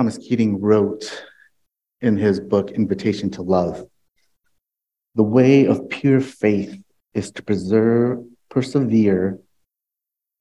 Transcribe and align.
Thomas 0.00 0.16
Keating 0.16 0.62
wrote 0.62 1.26
in 2.00 2.16
his 2.16 2.40
book, 2.40 2.70
Invitation 2.70 3.28
to 3.32 3.42
Love 3.42 3.86
The 5.14 5.22
way 5.22 5.66
of 5.66 5.90
pure 5.90 6.22
faith 6.22 6.82
is 7.12 7.30
to 7.32 7.42
preserve, 7.42 8.24
persevere 8.48 9.40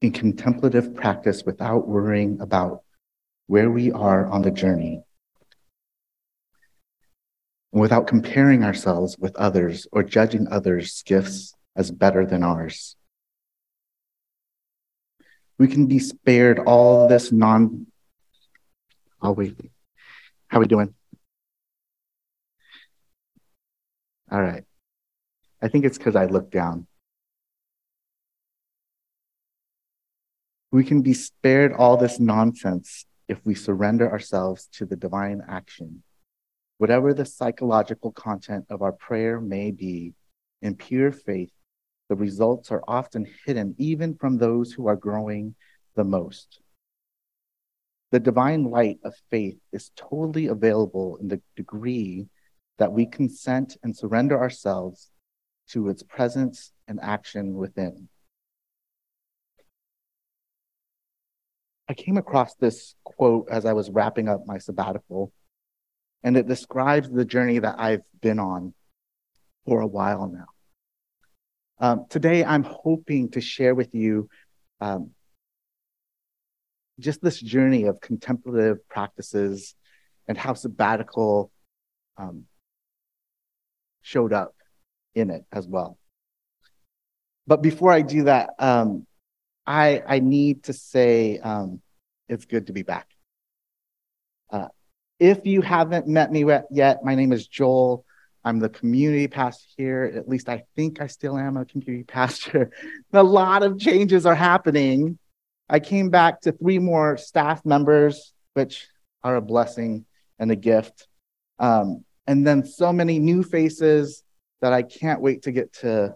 in 0.01 0.13
contemplative 0.13 0.95
practice 0.95 1.43
without 1.45 1.89
worrying 1.89 2.39
about 2.39 2.83
where 3.47 3.69
we 3.69 3.91
are 3.91 4.27
on 4.27 4.43
the 4.43 4.49
journey, 4.49 5.03
without 7.73 8.07
comparing 8.07 8.63
ourselves 8.63 9.17
with 9.19 9.35
others 9.35 9.87
or 9.91 10.03
judging 10.03 10.47
others' 10.47 11.03
gifts 11.05 11.53
as 11.75 11.91
better 11.91 12.25
than 12.25 12.43
ours. 12.43 12.95
We 15.57 15.67
can 15.67 15.87
be 15.87 15.99
spared 15.99 16.59
all 16.59 17.09
this 17.09 17.33
non. 17.33 17.87
I'll. 19.21 19.35
How 20.47 20.59
we 20.59 20.65
doing? 20.67 20.93
All 24.31 24.41
right. 24.41 24.63
I 25.61 25.67
think 25.67 25.85
it's 25.85 25.97
because 25.97 26.15
I 26.15 26.25
looked 26.25 26.51
down. 26.51 26.87
We 30.71 30.83
can 30.83 31.01
be 31.01 31.13
spared 31.13 31.73
all 31.73 31.97
this 31.97 32.19
nonsense 32.19 33.05
if 33.27 33.43
we 33.45 33.55
surrender 33.55 34.09
ourselves 34.09 34.67
to 34.73 34.85
the 34.85 34.95
divine 34.95 35.41
action. 35.47 36.03
Whatever 36.77 37.13
the 37.13 37.25
psychological 37.25 38.11
content 38.11 38.65
of 38.69 38.81
our 38.81 38.93
prayer 38.93 39.41
may 39.41 39.71
be, 39.71 40.13
in 40.61 40.75
pure 40.75 41.11
faith, 41.11 41.51
the 42.07 42.15
results 42.15 42.71
are 42.71 42.83
often 42.87 43.27
hidden 43.45 43.75
even 43.77 44.15
from 44.15 44.37
those 44.37 44.71
who 44.71 44.87
are 44.87 44.95
growing 44.95 45.55
the 45.95 46.03
most. 46.03 46.61
The 48.11 48.19
divine 48.19 48.65
light 48.65 48.97
of 49.03 49.13
faith 49.29 49.57
is 49.71 49.91
totally 49.95 50.47
available 50.47 51.17
in 51.17 51.27
the 51.27 51.41
degree 51.55 52.27
that 52.79 52.91
we 52.91 53.05
consent 53.05 53.77
and 53.83 53.95
surrender 53.95 54.39
ourselves 54.39 55.11
to 55.69 55.89
its 55.89 56.01
presence 56.01 56.71
and 56.87 56.99
action 57.01 57.53
within. 57.53 58.09
I 61.87 61.93
came 61.93 62.17
across 62.17 62.55
this 62.55 62.95
quote 63.03 63.47
as 63.49 63.65
I 63.65 63.73
was 63.73 63.89
wrapping 63.89 64.27
up 64.27 64.45
my 64.45 64.57
sabbatical, 64.57 65.31
and 66.23 66.37
it 66.37 66.47
describes 66.47 67.09
the 67.09 67.25
journey 67.25 67.59
that 67.59 67.79
I've 67.79 68.03
been 68.21 68.39
on 68.39 68.73
for 69.65 69.81
a 69.81 69.87
while 69.87 70.27
now. 70.27 70.45
Um, 71.79 72.05
today, 72.09 72.43
I'm 72.43 72.63
hoping 72.63 73.31
to 73.31 73.41
share 73.41 73.73
with 73.73 73.93
you 73.93 74.29
um, 74.81 75.11
just 76.99 77.21
this 77.21 77.39
journey 77.39 77.85
of 77.85 78.01
contemplative 78.01 78.87
practices 78.87 79.75
and 80.27 80.37
how 80.37 80.53
sabbatical 80.53 81.51
um, 82.17 82.45
showed 84.01 84.33
up 84.33 84.53
in 85.15 85.29
it 85.29 85.45
as 85.51 85.67
well. 85.67 85.97
But 87.47 87.61
before 87.61 87.91
I 87.91 88.01
do 88.01 88.23
that, 88.23 88.51
um, 88.59 89.07
I, 89.65 90.03
I 90.07 90.19
need 90.19 90.63
to 90.63 90.73
say 90.73 91.39
um, 91.39 91.81
it's 92.27 92.45
good 92.45 92.67
to 92.67 92.73
be 92.73 92.83
back. 92.83 93.07
Uh, 94.51 94.67
if 95.19 95.45
you 95.45 95.61
haven't 95.61 96.07
met 96.07 96.31
me 96.31 96.45
yet, 96.71 97.03
my 97.03 97.15
name 97.15 97.31
is 97.31 97.47
Joel. 97.47 98.05
I'm 98.43 98.59
the 98.59 98.69
community 98.69 99.27
pastor 99.27 99.67
here. 99.77 100.13
At 100.15 100.29
least 100.29 100.47
I 100.47 100.63
think 100.75 101.01
I 101.01 101.07
still 101.07 101.37
am 101.37 101.57
a 101.57 101.65
community 101.65 102.03
pastor. 102.07 102.71
a 103.13 103.23
lot 103.23 103.63
of 103.63 103.79
changes 103.79 104.25
are 104.25 104.35
happening. 104.35 105.19
I 105.69 105.79
came 105.79 106.09
back 106.09 106.41
to 106.41 106.51
three 106.51 106.79
more 106.79 107.17
staff 107.17 107.65
members, 107.65 108.33
which 108.53 108.87
are 109.23 109.35
a 109.35 109.41
blessing 109.41 110.05
and 110.39 110.51
a 110.51 110.55
gift. 110.55 111.07
Um, 111.59 112.03
and 112.25 112.45
then 112.45 112.65
so 112.65 112.91
many 112.91 113.19
new 113.19 113.43
faces 113.43 114.23
that 114.61 114.73
I 114.73 114.83
can't 114.83 115.21
wait 115.21 115.43
to 115.43 115.51
get 115.51 115.73
to, 115.73 116.15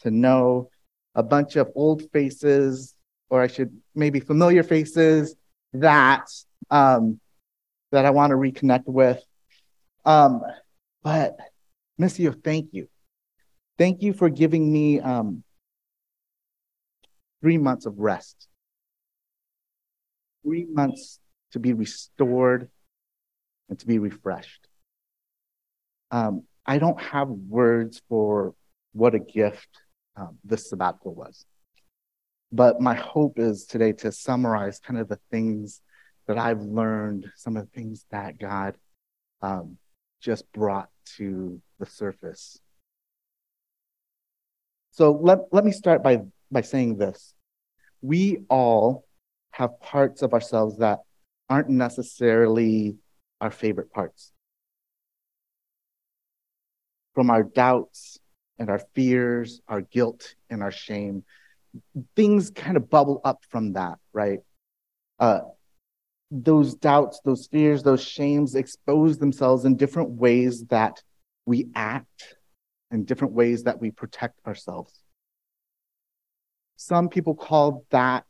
to 0.00 0.10
know. 0.10 0.70
A 1.16 1.22
bunch 1.24 1.56
of 1.56 1.70
old 1.74 2.08
faces, 2.12 2.94
or 3.30 3.42
I 3.42 3.48
should 3.48 3.76
maybe 3.96 4.20
familiar 4.20 4.62
faces 4.62 5.34
that 5.72 6.26
um, 6.70 7.18
that 7.90 8.04
I 8.04 8.10
want 8.10 8.30
to 8.30 8.36
reconnect 8.36 8.86
with. 8.86 9.20
Um, 10.04 10.40
but 11.02 11.36
Missio, 12.00 12.32
thank 12.42 12.68
you. 12.72 12.88
Thank 13.76 14.02
you 14.02 14.12
for 14.12 14.28
giving 14.28 14.72
me 14.72 15.00
um, 15.00 15.42
three 17.42 17.58
months 17.58 17.86
of 17.86 17.98
rest, 17.98 18.46
three 20.50 20.66
months 20.68 21.20
to 21.52 21.60
be 21.60 21.72
restored 21.72 22.68
and 23.68 23.78
to 23.78 23.86
be 23.86 24.00
refreshed. 24.00 24.66
Um, 26.10 26.42
I 26.66 26.78
don't 26.78 27.00
have 27.00 27.28
words 27.28 28.02
for 28.08 28.54
what 28.92 29.14
a 29.14 29.20
gift 29.20 29.68
um, 30.16 30.38
this 30.44 30.68
sabbatical 30.68 31.14
was. 31.14 31.44
But 32.50 32.80
my 32.80 32.94
hope 32.94 33.38
is 33.38 33.64
today 33.64 33.92
to 33.92 34.10
summarize 34.10 34.80
kind 34.80 34.98
of 34.98 35.08
the 35.08 35.20
things 35.30 35.80
that 36.26 36.36
I've 36.36 36.62
learned, 36.62 37.30
some 37.36 37.56
of 37.56 37.66
the 37.66 37.70
things 37.70 38.04
that 38.10 38.40
God 38.40 38.74
um, 39.42 39.76
just 40.20 40.50
brought 40.50 40.88
to 41.16 41.62
the 41.78 41.86
surface. 41.86 42.58
So 44.90 45.12
let, 45.12 45.38
let 45.52 45.64
me 45.64 45.70
start 45.70 46.02
by, 46.02 46.22
by 46.50 46.62
saying 46.62 46.96
this. 46.96 47.34
We 48.02 48.38
all 48.48 49.04
have 49.50 49.80
parts 49.80 50.22
of 50.22 50.32
ourselves 50.32 50.78
that 50.78 51.00
aren't 51.48 51.68
necessarily 51.68 52.96
our 53.40 53.50
favorite 53.50 53.92
parts 53.92 54.32
from 57.14 57.30
our 57.30 57.42
doubts 57.42 58.18
and 58.58 58.70
our 58.70 58.80
fears, 58.94 59.60
our 59.68 59.80
guilt 59.80 60.34
and 60.48 60.62
our 60.62 60.70
shame. 60.70 61.24
Things 62.16 62.50
kind 62.50 62.76
of 62.76 62.90
bubble 62.90 63.20
up 63.24 63.40
from 63.48 63.74
that, 63.74 63.98
right? 64.12 64.40
Uh, 65.18 65.40
those 66.30 66.74
doubts, 66.74 67.20
those 67.24 67.46
fears, 67.46 67.82
those 67.82 68.02
shames 68.02 68.54
expose 68.54 69.18
themselves 69.18 69.64
in 69.64 69.76
different 69.76 70.10
ways 70.10 70.64
that 70.66 71.02
we 71.46 71.68
act, 71.74 72.36
in 72.90 73.04
different 73.04 73.34
ways 73.34 73.64
that 73.64 73.80
we 73.80 73.90
protect 73.90 74.38
ourselves. 74.46 74.92
Some 76.76 77.08
people 77.08 77.34
call 77.34 77.84
that 77.90 78.26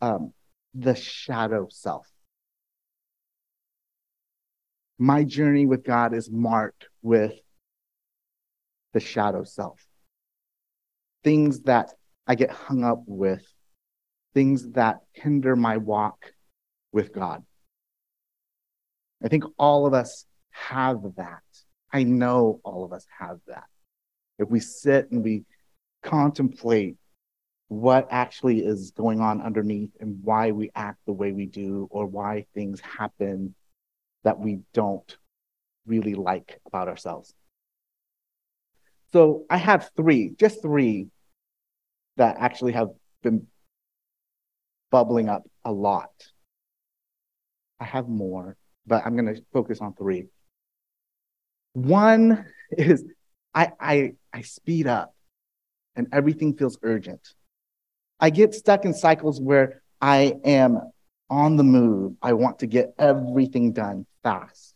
um, 0.00 0.32
the 0.74 0.94
shadow 0.94 1.66
self. 1.70 2.06
My 4.98 5.24
journey 5.24 5.66
with 5.66 5.84
God 5.84 6.14
is 6.14 6.30
marked 6.30 6.86
with 7.02 7.32
the 8.92 9.00
shadow 9.00 9.44
self. 9.44 9.80
Things 11.24 11.62
that 11.62 11.92
I 12.26 12.34
get 12.34 12.50
hung 12.50 12.84
up 12.84 13.02
with, 13.06 13.46
things 14.34 14.70
that 14.72 15.00
hinder 15.12 15.56
my 15.56 15.78
walk 15.78 16.32
with 16.92 17.12
God. 17.12 17.42
I 19.22 19.28
think 19.28 19.44
all 19.58 19.86
of 19.86 19.94
us 19.94 20.26
have 20.50 21.00
that. 21.16 21.42
I 21.92 22.04
know 22.04 22.60
all 22.64 22.84
of 22.84 22.92
us 22.92 23.06
have 23.18 23.38
that. 23.48 23.64
If 24.38 24.48
we 24.48 24.60
sit 24.60 25.10
and 25.10 25.22
we 25.24 25.44
contemplate 26.02 26.96
what 27.70 28.08
actually 28.10 28.66
is 28.66 28.90
going 28.90 29.20
on 29.20 29.40
underneath 29.40 29.90
and 30.00 30.18
why 30.24 30.50
we 30.50 30.72
act 30.74 30.98
the 31.06 31.12
way 31.12 31.30
we 31.30 31.46
do 31.46 31.86
or 31.92 32.04
why 32.04 32.44
things 32.52 32.80
happen 32.80 33.54
that 34.24 34.40
we 34.40 34.58
don't 34.74 35.16
really 35.86 36.14
like 36.14 36.60
about 36.66 36.88
ourselves. 36.88 37.32
So 39.12 39.44
I 39.48 39.56
have 39.56 39.88
three, 39.96 40.32
just 40.36 40.62
three, 40.62 41.10
that 42.16 42.38
actually 42.40 42.72
have 42.72 42.88
been 43.22 43.46
bubbling 44.90 45.28
up 45.28 45.44
a 45.64 45.70
lot. 45.70 46.10
I 47.78 47.84
have 47.84 48.08
more, 48.08 48.56
but 48.84 49.06
I'm 49.06 49.14
going 49.14 49.32
to 49.32 49.40
focus 49.52 49.78
on 49.80 49.94
three. 49.94 50.24
One 51.74 52.46
is 52.72 53.04
I, 53.54 53.70
I, 53.78 54.12
I 54.32 54.40
speed 54.40 54.88
up 54.88 55.14
and 55.94 56.08
everything 56.12 56.56
feels 56.56 56.76
urgent. 56.82 57.32
I 58.20 58.30
get 58.30 58.54
stuck 58.54 58.84
in 58.84 58.92
cycles 58.92 59.40
where 59.40 59.82
I 60.00 60.34
am 60.44 60.80
on 61.30 61.56
the 61.56 61.64
move. 61.64 62.14
I 62.20 62.34
want 62.34 62.58
to 62.60 62.66
get 62.66 62.92
everything 62.98 63.72
done 63.72 64.06
fast. 64.22 64.74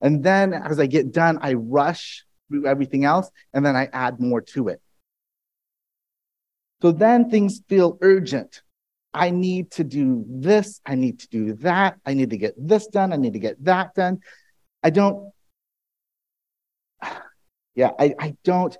And 0.00 0.22
then 0.22 0.52
as 0.52 0.78
I 0.78 0.86
get 0.86 1.12
done, 1.12 1.38
I 1.40 1.54
rush 1.54 2.24
through 2.48 2.66
everything 2.66 3.04
else, 3.04 3.30
and 3.54 3.64
then 3.64 3.74
I 3.74 3.88
add 3.92 4.20
more 4.20 4.42
to 4.42 4.68
it. 4.68 4.82
So 6.82 6.92
then 6.92 7.30
things 7.30 7.62
feel 7.68 7.96
urgent. 8.02 8.62
I 9.14 9.30
need 9.30 9.70
to 9.72 9.84
do 9.84 10.24
this. 10.28 10.80
I 10.84 10.96
need 10.96 11.20
to 11.20 11.28
do 11.28 11.54
that. 11.54 11.96
I 12.04 12.14
need 12.14 12.30
to 12.30 12.36
get 12.36 12.54
this 12.58 12.86
done. 12.88 13.12
I 13.12 13.16
need 13.16 13.32
to 13.32 13.38
get 13.38 13.62
that 13.64 13.94
done. 13.94 14.20
I 14.82 14.90
don't, 14.90 15.32
yeah, 17.74 17.92
I, 17.98 18.14
I 18.18 18.36
don't 18.44 18.76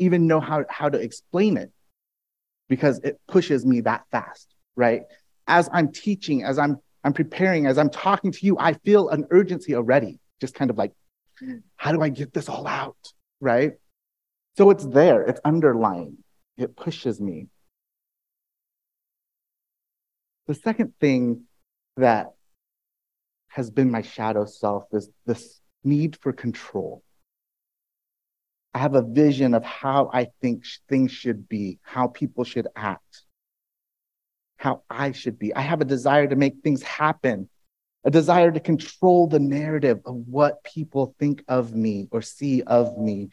even 0.00 0.26
know 0.26 0.40
how, 0.40 0.64
how 0.68 0.88
to 0.88 0.98
explain 0.98 1.56
it 1.56 1.70
because 2.68 2.98
it 3.00 3.20
pushes 3.28 3.64
me 3.64 3.80
that 3.82 4.04
fast, 4.10 4.54
right? 4.76 5.02
as 5.50 5.68
I'm 5.72 5.92
teaching, 5.92 6.44
as 6.44 6.58
I'm 6.58 6.78
I'm 7.02 7.12
preparing, 7.12 7.66
as 7.66 7.78
I'm 7.78 7.90
talking 7.90 8.30
to 8.30 8.46
you, 8.46 8.58
I 8.58 8.74
feel 8.74 9.08
an 9.08 9.26
urgency 9.30 9.74
already, 9.74 10.20
just 10.40 10.54
kind 10.54 10.70
of 10.70 10.76
like, 10.76 10.92
how 11.76 11.92
do 11.92 12.02
I 12.02 12.10
get 12.10 12.34
this 12.34 12.48
all 12.48 12.66
out? 12.66 12.96
Right? 13.40 13.72
So 14.58 14.68
it's 14.70 14.84
there, 14.84 15.22
it's 15.22 15.40
underlying, 15.44 16.18
it 16.58 16.76
pushes 16.76 17.20
me. 17.20 17.48
The 20.46 20.54
second 20.54 20.92
thing 21.00 21.44
that 21.96 22.32
has 23.48 23.70
been 23.70 23.90
my 23.90 24.02
shadow 24.02 24.44
self 24.44 24.84
is 24.92 25.08
this 25.24 25.60
need 25.82 26.18
for 26.20 26.32
control. 26.32 27.02
I 28.72 28.78
have 28.78 28.94
a 28.94 29.02
vision 29.02 29.54
of 29.54 29.64
how 29.64 30.10
I 30.12 30.28
think 30.40 30.64
things 30.88 31.10
should 31.10 31.48
be, 31.48 31.78
how 31.82 32.06
people 32.06 32.44
should 32.44 32.68
act, 32.76 33.22
how 34.56 34.82
I 34.88 35.12
should 35.12 35.38
be. 35.38 35.54
I 35.54 35.60
have 35.60 35.80
a 35.80 35.84
desire 35.84 36.28
to 36.28 36.36
make 36.36 36.62
things 36.62 36.82
happen, 36.82 37.48
a 38.04 38.10
desire 38.10 38.52
to 38.52 38.60
control 38.60 39.26
the 39.26 39.40
narrative 39.40 40.00
of 40.06 40.14
what 40.14 40.62
people 40.62 41.14
think 41.18 41.42
of 41.48 41.74
me 41.74 42.08
or 42.12 42.22
see 42.22 42.62
of 42.62 42.96
me 42.96 43.30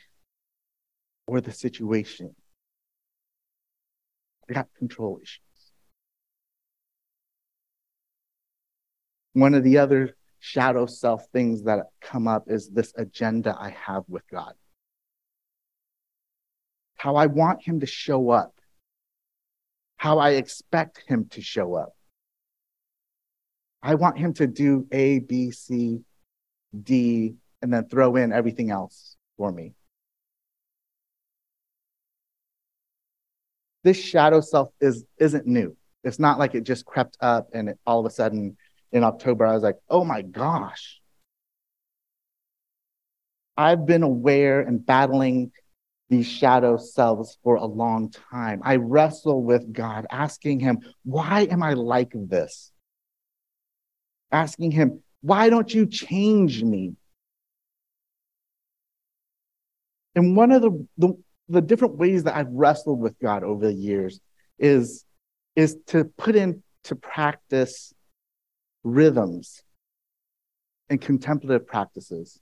or 1.27 1.39
the 1.39 1.51
situation. 1.51 2.35
I 4.49 4.53
got 4.53 4.67
control 4.77 5.19
issues. 5.21 5.41
One 9.33 9.53
of 9.53 9.63
the 9.63 9.77
other 9.77 10.15
shadow 10.39 10.87
self 10.87 11.27
things 11.31 11.63
that 11.63 11.87
come 12.01 12.27
up 12.27 12.45
is 12.47 12.69
this 12.69 12.91
agenda 12.97 13.55
I 13.59 13.69
have 13.69 14.03
with 14.07 14.23
God. 14.31 14.53
How 16.97 17.15
I 17.15 17.27
want 17.27 17.63
Him 17.63 17.79
to 17.79 17.85
show 17.85 18.29
up, 18.29 18.53
how 19.97 20.19
I 20.19 20.31
expect 20.31 21.03
Him 21.07 21.27
to 21.31 21.41
show 21.41 21.75
up. 21.75 21.93
I 23.81 23.95
want 23.95 24.17
Him 24.17 24.33
to 24.33 24.47
do 24.47 24.87
A, 24.91 25.19
B, 25.19 25.51
C, 25.51 26.01
D, 26.83 27.35
and 27.61 27.73
then 27.73 27.87
throw 27.87 28.15
in 28.15 28.33
everything 28.33 28.71
else 28.71 29.15
for 29.37 29.51
me. 29.51 29.73
This 33.83 33.97
shadow 33.97 34.41
self 34.41 34.69
is, 34.81 35.05
isn't 35.17 35.47
new. 35.47 35.77
It's 36.03 36.19
not 36.19 36.39
like 36.39 36.55
it 36.55 36.63
just 36.63 36.85
crept 36.85 37.17
up 37.21 37.49
and 37.53 37.69
it, 37.69 37.79
all 37.85 37.99
of 37.99 38.05
a 38.05 38.09
sudden 38.09 38.57
in 38.91 39.03
October, 39.03 39.45
I 39.45 39.53
was 39.53 39.63
like, 39.63 39.77
oh 39.89 40.03
my 40.03 40.21
gosh. 40.21 40.99
I've 43.55 43.85
been 43.85 44.03
aware 44.03 44.61
and 44.61 44.85
battling 44.85 45.51
these 46.09 46.27
shadow 46.27 46.77
selves 46.77 47.37
for 47.43 47.55
a 47.55 47.65
long 47.65 48.09
time. 48.09 48.61
I 48.63 48.77
wrestle 48.77 49.43
with 49.43 49.73
God, 49.73 50.05
asking 50.09 50.59
Him, 50.61 50.79
why 51.03 51.41
am 51.41 51.61
I 51.61 51.73
like 51.73 52.11
this? 52.13 52.71
Asking 54.31 54.71
Him, 54.71 55.03
why 55.21 55.49
don't 55.49 55.73
you 55.73 55.85
change 55.85 56.63
me? 56.63 56.93
And 60.15 60.35
one 60.35 60.51
of 60.51 60.61
the, 60.61 60.87
the, 60.97 61.13
the 61.49 61.61
different 61.61 61.97
ways 61.97 62.23
that 62.23 62.35
I've 62.35 62.51
wrestled 62.51 62.99
with 62.99 63.19
God 63.19 63.43
over 63.43 63.67
the 63.67 63.73
years 63.73 64.19
is, 64.57 65.05
is 65.55 65.77
to 65.87 66.05
put 66.05 66.35
into 66.35 66.95
practice 67.01 67.93
rhythms, 68.83 69.63
and 70.89 71.01
contemplative 71.01 71.67
practices. 71.67 72.39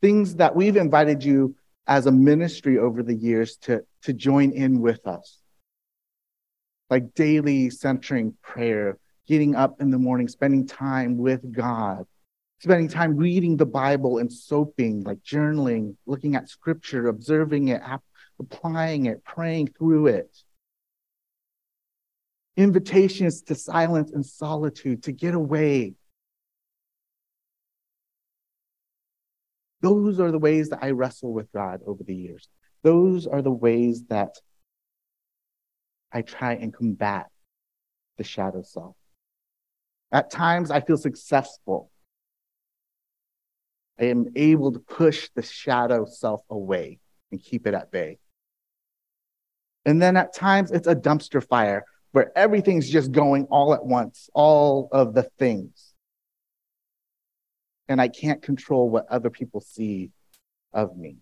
Things 0.00 0.36
that 0.36 0.54
we've 0.54 0.76
invited 0.76 1.24
you 1.24 1.56
as 1.88 2.06
a 2.06 2.12
ministry 2.12 2.78
over 2.78 3.02
the 3.02 3.14
years 3.14 3.56
to, 3.56 3.82
to 4.02 4.12
join 4.12 4.52
in 4.52 4.80
with 4.80 5.06
us. 5.06 5.38
Like 6.90 7.14
daily 7.14 7.70
centering 7.70 8.34
prayer, 8.42 8.98
getting 9.26 9.56
up 9.56 9.80
in 9.80 9.90
the 9.90 9.98
morning, 9.98 10.28
spending 10.28 10.66
time 10.66 11.18
with 11.18 11.52
God, 11.52 12.04
spending 12.60 12.88
time 12.88 13.16
reading 13.16 13.56
the 13.56 13.66
Bible 13.66 14.18
and 14.18 14.32
soaping, 14.32 15.02
like 15.02 15.18
journaling, 15.18 15.96
looking 16.06 16.36
at 16.36 16.48
scripture, 16.48 17.08
observing 17.08 17.68
it, 17.68 17.82
applying 18.38 19.06
it, 19.06 19.24
praying 19.24 19.68
through 19.78 20.06
it 20.06 20.30
invitations 22.58 23.42
to 23.42 23.54
silence 23.54 24.10
and 24.10 24.26
solitude, 24.26 25.04
to 25.04 25.12
get 25.12 25.32
away. 25.32 25.94
Those 29.80 30.18
are 30.20 30.30
the 30.30 30.38
ways 30.38 30.70
that 30.70 30.80
I 30.82 30.90
wrestle 30.90 31.32
with 31.32 31.52
God 31.52 31.80
over 31.86 32.02
the 32.02 32.14
years. 32.14 32.48
Those 32.82 33.26
are 33.26 33.42
the 33.42 33.52
ways 33.52 34.04
that 34.08 34.36
I 36.12 36.22
try 36.22 36.54
and 36.54 36.72
combat 36.72 37.26
the 38.16 38.24
shadow 38.24 38.62
self. 38.62 38.96
At 40.10 40.30
times, 40.30 40.70
I 40.70 40.80
feel 40.80 40.96
successful. 40.96 41.90
I 44.00 44.04
am 44.04 44.26
able 44.36 44.72
to 44.72 44.78
push 44.78 45.28
the 45.34 45.42
shadow 45.42 46.06
self 46.06 46.40
away 46.50 46.98
and 47.30 47.42
keep 47.42 47.66
it 47.66 47.74
at 47.74 47.90
bay. 47.90 48.18
And 49.84 50.00
then 50.00 50.16
at 50.16 50.34
times, 50.34 50.70
it's 50.70 50.86
a 50.86 50.94
dumpster 50.94 51.46
fire 51.46 51.84
where 52.12 52.36
everything's 52.36 52.88
just 52.88 53.12
going 53.12 53.44
all 53.44 53.74
at 53.74 53.84
once, 53.84 54.30
all 54.34 54.88
of 54.92 55.14
the 55.14 55.24
things. 55.38 55.87
And 57.88 58.00
I 58.00 58.08
can't 58.08 58.42
control 58.42 58.90
what 58.90 59.06
other 59.08 59.30
people 59.30 59.60
see 59.60 60.10
of 60.72 60.96
me. 60.96 61.16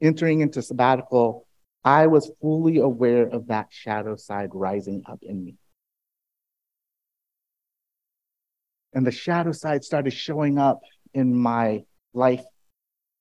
Entering 0.00 0.40
into 0.40 0.62
sabbatical, 0.62 1.46
I 1.84 2.06
was 2.06 2.30
fully 2.40 2.78
aware 2.78 3.26
of 3.26 3.48
that 3.48 3.68
shadow 3.70 4.14
side 4.16 4.50
rising 4.52 5.02
up 5.06 5.18
in 5.22 5.44
me. 5.44 5.56
And 8.92 9.06
the 9.06 9.10
shadow 9.10 9.52
side 9.52 9.84
started 9.84 10.12
showing 10.12 10.58
up 10.58 10.80
in 11.12 11.34
my 11.34 11.84
life, 12.14 12.44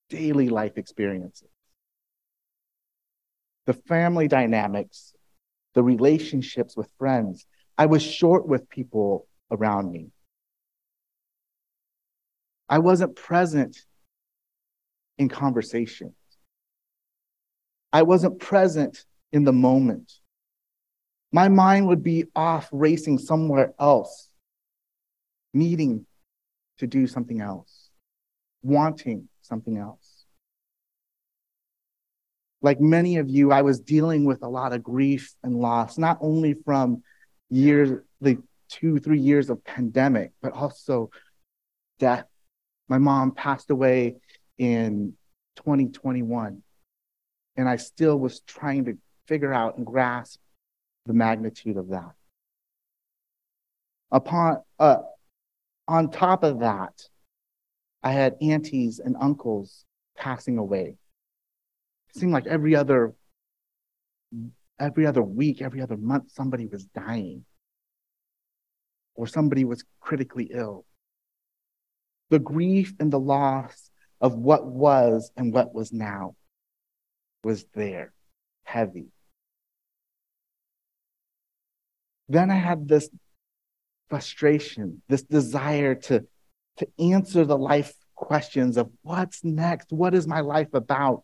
daily 0.10 0.50
life 0.50 0.78
experiences 0.78 1.50
the 3.68 3.74
family 3.74 4.28
dynamics, 4.30 5.14
the 5.76 5.84
relationships 5.84 6.76
with 6.76 6.90
friends. 6.98 7.46
I 7.78 7.86
was 7.86 8.02
short 8.02 8.48
with 8.48 8.68
people 8.70 9.28
around 9.52 9.92
me. 9.92 10.08
I 12.70 12.80
wasn't 12.80 13.16
present 13.16 13.78
in 15.18 15.30
conversations. 15.30 16.14
I 17.94 18.04
wasn't 18.04 18.40
present 18.40 19.06
in 19.32 19.44
the 19.44 19.54
moment. 19.54 20.12
My 21.32 21.50
mind 21.50 21.88
would 21.88 22.04
be 22.04 22.26
off 22.36 22.70
racing 22.72 23.18
somewhere 23.20 23.74
else, 23.80 24.30
needing 25.54 26.06
to 26.80 26.88
do 26.88 27.08
something 27.08 27.42
else, 27.42 27.90
wanting 28.62 29.30
something 29.42 29.78
else 29.78 30.18
like 32.62 32.80
many 32.80 33.18
of 33.18 33.30
you, 33.30 33.52
I 33.52 33.62
was 33.62 33.80
dealing 33.80 34.26
with 34.26 34.44
a 34.44 34.48
lot 34.48 34.74
of 34.74 34.84
grief 34.84 35.34
and 35.44 35.56
loss, 35.56 35.98
not 35.98 36.18
only 36.22 36.56
from 36.66 37.04
years, 37.50 37.92
the 38.20 38.38
two, 38.70 39.00
three 39.00 39.20
years 39.20 39.50
of 39.50 39.64
pandemic, 39.64 40.32
but 40.42 40.54
also 40.54 41.10
death. 42.00 42.26
My 42.88 42.98
mom 42.98 43.32
passed 43.32 43.70
away 43.70 44.16
in 44.58 45.14
2021, 45.58 46.62
and 47.56 47.70
I 47.70 47.76
still 47.76 48.18
was 48.18 48.40
trying 48.42 48.86
to 48.86 48.98
figure 49.28 49.54
out 49.54 49.78
and 49.78 49.86
grasp 49.86 50.40
the 51.06 51.14
magnitude 51.14 51.78
of 51.78 51.90
that. 51.90 52.14
Upon, 54.12 54.62
uh, 54.80 54.98
on 55.88 56.12
top 56.12 56.44
of 56.44 56.60
that, 56.60 56.94
I 58.04 58.12
had 58.12 58.38
aunties 58.42 59.00
and 59.00 59.16
uncles 59.20 59.84
passing 60.16 60.58
away 60.58 60.96
It 62.10 62.20
seemed 62.20 62.32
like 62.34 62.48
every 62.48 62.76
other 62.76 63.14
every 64.80 65.06
other 65.06 65.24
week, 65.24 65.62
every 65.62 65.82
other 65.82 65.98
month, 65.98 66.32
somebody 66.32 66.68
was 66.68 66.86
dying 66.86 67.44
or 69.16 69.28
somebody 69.28 69.66
was 69.66 69.84
critically 70.00 70.50
ill. 70.54 70.86
The 72.30 72.40
grief 72.40 72.94
and 73.00 73.12
the 73.12 73.20
loss 73.20 73.90
of 74.20 74.36
what 74.36 74.66
was 74.66 75.32
and 75.38 75.54
what 75.54 75.74
was 75.74 75.94
now 75.94 76.36
was 77.44 77.66
there, 77.74 78.14
heavy. 78.64 79.08
Then 82.30 82.52
I 82.52 82.56
had 82.56 82.88
this 82.88 83.10
frustration, 84.10 85.02
this 85.08 85.24
desire 85.24 85.96
to, 85.96 86.26
to 86.78 86.88
answer 87.00 87.46
the 87.46 87.58
life 87.58 87.94
questions 88.16 88.76
of 88.76 88.90
what's 89.04 89.46
next? 89.46 89.92
What 89.92 90.14
is 90.14 90.28
my 90.28 90.42
life 90.42 90.74
about? 90.74 91.24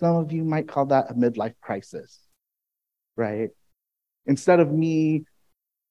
Some 0.00 0.16
of 0.16 0.32
you 0.32 0.42
might 0.42 0.66
call 0.66 0.86
that 0.86 1.10
a 1.10 1.14
midlife 1.14 1.54
crisis, 1.60 2.18
right? 3.16 3.50
Instead 4.26 4.58
of 4.58 4.72
me 4.72 5.24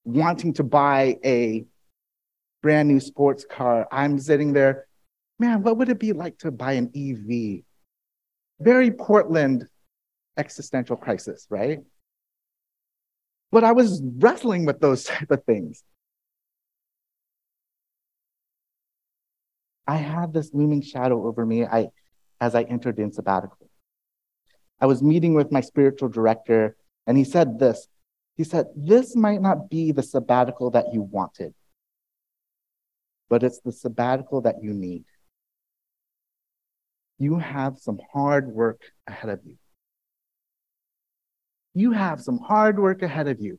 wanting 0.04 0.52
to 0.54 0.64
buy 0.64 1.16
a 1.24 1.64
brand 2.62 2.88
new 2.88 3.00
sports 3.00 3.44
car, 3.48 3.86
I'm 3.90 4.18
sitting 4.18 4.52
there, 4.52 4.86
man, 5.38 5.62
what 5.62 5.76
would 5.78 5.88
it 5.88 5.98
be 5.98 6.12
like 6.12 6.38
to 6.38 6.50
buy 6.50 6.72
an 6.72 6.90
EV? 6.94 7.64
Very 8.60 8.90
Portland 8.90 9.66
existential 10.36 10.96
crisis, 10.96 11.46
right? 11.50 11.80
But 13.52 13.64
I 13.64 13.72
was 13.72 14.02
wrestling 14.02 14.64
with 14.64 14.80
those 14.80 15.04
type 15.12 15.30
of 15.30 15.44
things. 15.44 15.82
I 19.86 19.96
had 19.96 20.32
this 20.32 20.54
looming 20.54 20.82
shadow 20.82 21.26
over 21.26 21.44
me 21.44 21.64
I, 21.64 21.88
as 22.40 22.54
I 22.54 22.62
entered 22.62 22.98
in 22.98 23.12
sabbatical. 23.12 23.68
I 24.80 24.86
was 24.86 25.02
meeting 25.02 25.34
with 25.34 25.50
my 25.50 25.60
spiritual 25.60 26.08
director, 26.08 26.76
and 27.06 27.18
he 27.18 27.24
said 27.24 27.58
this. 27.58 27.88
He 28.36 28.44
said, 28.44 28.66
This 28.76 29.16
might 29.16 29.42
not 29.42 29.68
be 29.68 29.92
the 29.92 30.02
sabbatical 30.02 30.70
that 30.70 30.94
you 30.94 31.02
wanted, 31.02 31.54
but 33.30 33.44
it's 33.44 33.60
the 33.60 33.72
sabbatical 33.72 34.42
that 34.42 34.56
you 34.60 34.74
need. 34.74 35.04
You 37.18 37.38
have 37.38 37.78
some 37.78 37.98
hard 38.12 38.48
work 38.48 38.82
ahead 39.06 39.30
of 39.30 39.40
you. 39.44 39.56
You 41.72 41.92
have 41.92 42.20
some 42.20 42.38
hard 42.38 42.78
work 42.78 43.02
ahead 43.02 43.28
of 43.28 43.40
you. 43.40 43.58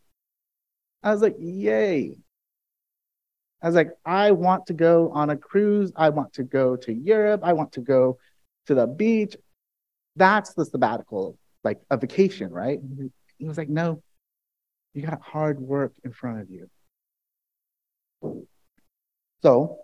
I 1.01 1.11
was 1.11 1.21
like, 1.21 1.37
Yay. 1.39 2.17
I 3.63 3.67
was 3.67 3.75
like, 3.75 3.91
I 4.05 4.31
want 4.31 4.65
to 4.67 4.73
go 4.73 5.11
on 5.11 5.29
a 5.29 5.37
cruise. 5.37 5.91
I 5.95 6.09
want 6.09 6.33
to 6.33 6.43
go 6.43 6.75
to 6.75 6.91
Europe. 6.93 7.41
I 7.43 7.53
want 7.53 7.71
to 7.73 7.81
go 7.81 8.17
to 8.65 8.75
the 8.75 8.87
beach. 8.87 9.35
That's 10.15 10.53
the 10.55 10.65
sabbatical, 10.65 11.37
like 11.63 11.79
a 11.89 11.97
vacation, 11.97 12.49
right? 12.49 12.83
Mm-hmm. 12.83 13.07
He 13.37 13.45
was 13.45 13.57
like, 13.57 13.69
no, 13.69 14.01
you 14.93 15.03
got 15.03 15.21
hard 15.21 15.59
work 15.59 15.93
in 16.03 16.11
front 16.11 16.41
of 16.41 16.49
you. 16.49 16.69
So, 19.41 19.79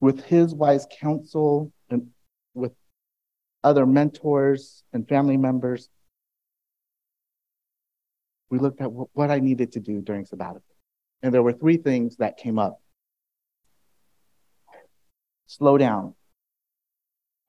with 0.00 0.24
his 0.24 0.54
wise 0.54 0.86
counsel 1.00 1.72
and 1.90 2.08
with 2.54 2.72
other 3.62 3.84
mentors 3.84 4.82
and 4.92 5.06
family 5.08 5.36
members, 5.36 5.88
we 8.50 8.58
looked 8.58 8.80
at 8.80 8.90
what 8.90 9.30
I 9.30 9.40
needed 9.40 9.72
to 9.72 9.80
do 9.80 10.00
during 10.00 10.24
sabbatical. 10.24 10.62
And 11.22 11.34
there 11.34 11.42
were 11.42 11.52
three 11.52 11.76
things 11.76 12.16
that 12.16 12.38
came 12.38 12.58
up 12.58 12.80
slow 15.46 15.76
down. 15.76 16.14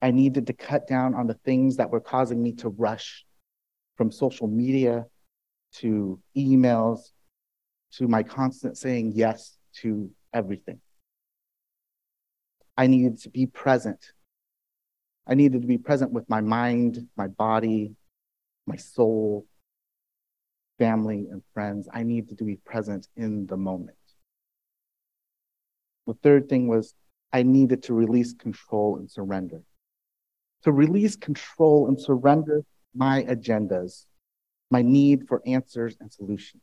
I 0.02 0.10
needed 0.10 0.46
to 0.48 0.52
cut 0.52 0.86
down 0.86 1.14
on 1.14 1.26
the 1.26 1.34
things 1.34 1.76
that 1.76 1.90
were 1.90 2.00
causing 2.00 2.42
me 2.42 2.52
to 2.54 2.68
rush 2.70 3.24
from 3.96 4.10
social 4.10 4.48
media 4.48 5.06
to 5.74 6.20
emails 6.36 7.00
to 7.92 8.08
my 8.08 8.22
constant 8.22 8.76
saying 8.76 9.12
yes 9.14 9.56
to 9.76 10.10
everything. 10.32 10.80
I 12.76 12.86
needed 12.86 13.18
to 13.20 13.30
be 13.30 13.46
present. 13.46 14.12
I 15.26 15.34
needed 15.34 15.62
to 15.62 15.68
be 15.68 15.78
present 15.78 16.12
with 16.12 16.28
my 16.28 16.40
mind, 16.40 17.08
my 17.16 17.28
body, 17.28 17.94
my 18.66 18.76
soul, 18.76 19.46
family, 20.78 21.28
and 21.30 21.42
friends. 21.52 21.88
I 21.92 22.02
needed 22.02 22.38
to 22.38 22.44
be 22.44 22.56
present 22.56 23.06
in 23.16 23.46
the 23.46 23.56
moment. 23.56 23.96
The 26.06 26.14
third 26.14 26.48
thing 26.48 26.66
was 26.66 26.94
I 27.32 27.42
needed 27.42 27.84
to 27.84 27.94
release 27.94 28.32
control 28.32 28.96
and 28.96 29.10
surrender. 29.10 29.62
To 30.64 30.72
release 30.72 31.16
control 31.16 31.86
and 31.88 32.00
surrender 32.00 32.64
my 32.94 33.22
agendas, 33.24 34.06
my 34.70 34.82
need 34.82 35.28
for 35.28 35.42
answers 35.46 35.96
and 36.00 36.12
solutions. 36.12 36.62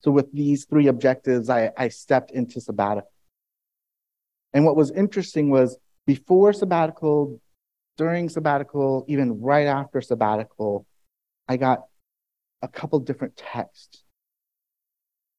So, 0.00 0.10
with 0.10 0.32
these 0.32 0.64
three 0.64 0.86
objectives, 0.86 1.50
I, 1.50 1.70
I 1.76 1.88
stepped 1.88 2.30
into 2.30 2.60
sabbatical. 2.60 3.10
And 4.52 4.64
what 4.64 4.76
was 4.76 4.90
interesting 4.90 5.50
was 5.50 5.76
before 6.06 6.52
sabbatical, 6.52 7.40
during 7.96 8.28
sabbatical, 8.28 9.04
even 9.08 9.40
right 9.40 9.66
after 9.66 10.00
sabbatical, 10.00 10.86
I 11.48 11.56
got 11.56 11.80
a 12.62 12.68
couple 12.68 12.98
different 13.00 13.36
texts 13.36 14.04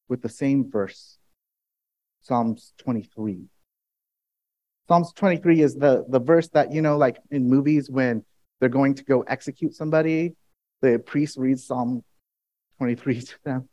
with 0.07 0.21
the 0.21 0.29
same 0.29 0.69
verse 0.69 1.17
Psalms 2.21 2.73
23. 2.79 3.45
Psalms 4.87 5.13
23 5.13 5.61
is 5.61 5.75
the, 5.75 6.05
the 6.09 6.19
verse 6.19 6.47
that, 6.49 6.71
you 6.71 6.81
know, 6.81 6.97
like 6.97 7.17
in 7.31 7.49
movies 7.49 7.89
when 7.89 8.23
they're 8.59 8.69
going 8.69 8.95
to 8.95 9.03
go 9.03 9.21
execute 9.21 9.73
somebody, 9.73 10.35
the 10.81 10.99
priest 10.99 11.37
reads 11.37 11.65
Psalm 11.65 12.03
23 12.77 13.21
to 13.21 13.35
them. 13.43 13.69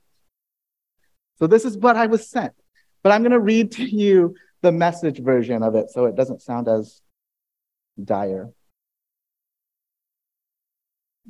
So 1.38 1.46
this 1.46 1.64
is 1.64 1.76
what 1.76 1.96
I 1.96 2.06
was 2.06 2.28
sent. 2.30 2.52
But 3.02 3.12
I'm 3.12 3.22
going 3.22 3.32
to 3.32 3.40
read 3.40 3.72
to 3.72 3.84
you 3.84 4.34
the 4.66 4.73
message 4.73 5.20
version 5.20 5.62
of 5.62 5.76
it 5.76 5.90
so 5.90 6.06
it 6.06 6.16
doesn't 6.16 6.42
sound 6.42 6.66
as 6.66 7.00
dire. 8.02 8.50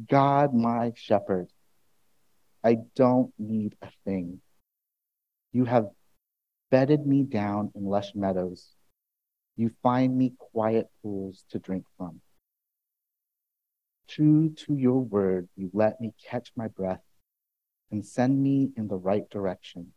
God, 0.08 0.54
my 0.54 0.92
shepherd, 0.96 1.48
I 2.64 2.78
don't 2.94 3.30
need 3.38 3.76
a 3.82 3.88
thing. 4.06 4.40
You 5.52 5.66
have 5.66 5.88
bedded 6.70 7.06
me 7.06 7.24
down 7.24 7.72
in 7.74 7.84
lush 7.84 8.14
meadows. 8.14 8.70
You 9.54 9.70
find 9.82 10.16
me 10.16 10.32
quiet 10.38 10.86
pools 11.02 11.44
to 11.50 11.58
drink 11.58 11.84
from. 11.98 12.22
True 14.08 14.48
to 14.64 14.76
your 14.76 15.00
word, 15.00 15.50
you 15.56 15.68
let 15.74 16.00
me 16.00 16.14
catch 16.24 16.52
my 16.56 16.68
breath 16.68 17.02
and 17.90 18.02
send 18.02 18.42
me 18.42 18.70
in 18.78 18.88
the 18.88 18.96
right 18.96 19.28
direction. 19.28 19.92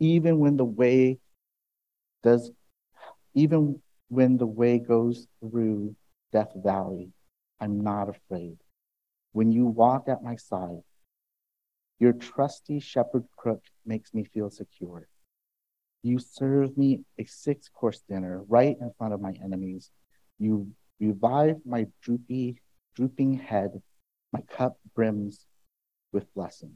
Even 0.00 0.38
when 0.38 0.56
the 0.56 0.64
way 0.64 1.18
does, 2.22 2.50
even 3.34 3.80
when 4.08 4.36
the 4.36 4.46
way 4.46 4.78
goes 4.78 5.26
through 5.40 5.94
Death 6.32 6.52
Valley, 6.56 7.12
I'm 7.60 7.80
not 7.80 8.08
afraid. 8.08 8.56
When 9.32 9.52
you 9.52 9.66
walk 9.66 10.08
at 10.08 10.22
my 10.22 10.36
side, 10.36 10.82
your 11.98 12.12
trusty 12.12 12.80
shepherd 12.80 13.24
crook 13.36 13.62
makes 13.84 14.14
me 14.14 14.24
feel 14.24 14.50
secure. 14.50 15.08
You 16.02 16.18
serve 16.18 16.76
me 16.78 17.00
a 17.18 17.24
six 17.24 17.68
course 17.68 18.02
dinner 18.08 18.42
right 18.48 18.76
in 18.80 18.92
front 18.96 19.14
of 19.14 19.20
my 19.20 19.34
enemies. 19.42 19.90
You 20.38 20.70
revive 21.00 21.56
my 21.64 21.86
droopy, 22.02 22.60
drooping 22.94 23.38
head. 23.38 23.82
My 24.32 24.42
cup 24.42 24.78
brims 24.94 25.46
with 26.12 26.32
blessing. 26.34 26.74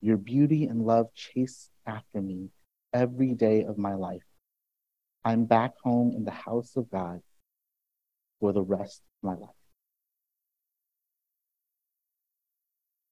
Your 0.00 0.16
beauty 0.16 0.64
and 0.64 0.86
love 0.86 1.12
chase 1.14 1.68
after 1.84 2.20
me 2.22 2.50
every 2.92 3.34
day 3.34 3.64
of 3.64 3.78
my 3.78 3.94
life. 3.94 4.22
I'm 5.24 5.44
back 5.44 5.72
home 5.82 6.12
in 6.16 6.24
the 6.24 6.30
house 6.30 6.76
of 6.76 6.90
God 6.90 7.20
for 8.40 8.52
the 8.52 8.62
rest 8.62 9.02
of 9.22 9.28
my 9.28 9.34
life. 9.34 9.50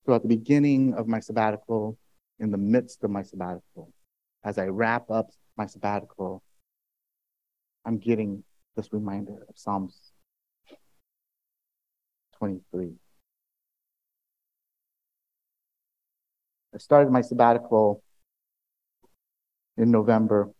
At 0.08 0.22
the 0.22 0.28
beginning 0.28 0.94
of 0.94 1.08
my 1.08 1.18
sabbatical, 1.18 1.98
in 2.38 2.52
the 2.52 2.58
midst 2.58 3.02
of 3.02 3.10
my 3.10 3.22
sabbatical, 3.22 3.92
as 4.44 4.56
I 4.56 4.66
wrap 4.66 5.10
up 5.10 5.30
my 5.56 5.66
sabbatical, 5.66 6.42
I'm 7.84 7.98
getting 7.98 8.44
this 8.76 8.92
reminder 8.92 9.44
of 9.48 9.58
Psalms 9.58 10.12
23. 12.38 12.92
I 16.74 16.78
started 16.78 17.10
my 17.10 17.22
sabbatical 17.22 18.02
in 19.76 19.90
November, 19.90 20.50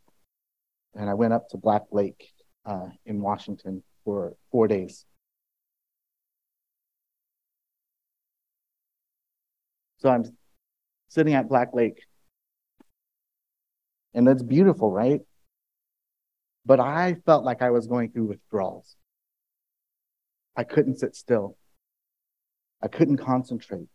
and 0.95 1.09
I 1.09 1.15
went 1.15 1.33
up 1.33 1.49
to 1.51 1.57
Black 1.57 1.83
Lake 1.91 2.33
uh, 2.65 2.89
in 3.05 3.21
Washington 3.21 3.83
for 4.05 4.37
four 4.51 4.69
days. 4.69 5.05
So 9.99 10.11
I'm 10.11 10.25
sitting 11.09 11.35
at 11.35 11.49
Black 11.49 11.73
Lake 11.73 12.01
and 14.17 14.27
that's 14.27 14.43
beautiful, 14.43 14.91
right? 14.91 15.21
But 16.65 16.81
I 16.81 17.17
felt 17.27 17.45
like 17.45 17.61
I 17.61 17.71
was 17.71 17.87
going 17.87 18.11
through 18.11 18.29
withdrawals. 18.29 18.97
I 20.57 20.65
couldn't 20.65 20.99
sit 20.99 21.15
still. 21.15 21.59
I 22.83 22.89
couldn't 22.89 23.19
concentrate. 23.19 23.89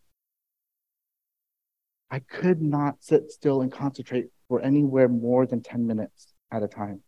I 2.12 2.20
could 2.20 2.62
not 2.62 2.98
sit 3.00 3.32
still 3.32 3.62
and 3.62 3.72
concentrate 3.72 4.28
for 4.52 4.62
anywhere 4.62 5.08
more 5.08 5.46
than 5.46 5.62
10 5.62 5.88
minutes 5.88 6.34
at 6.52 6.62
a 6.62 6.68
time. 6.68 7.02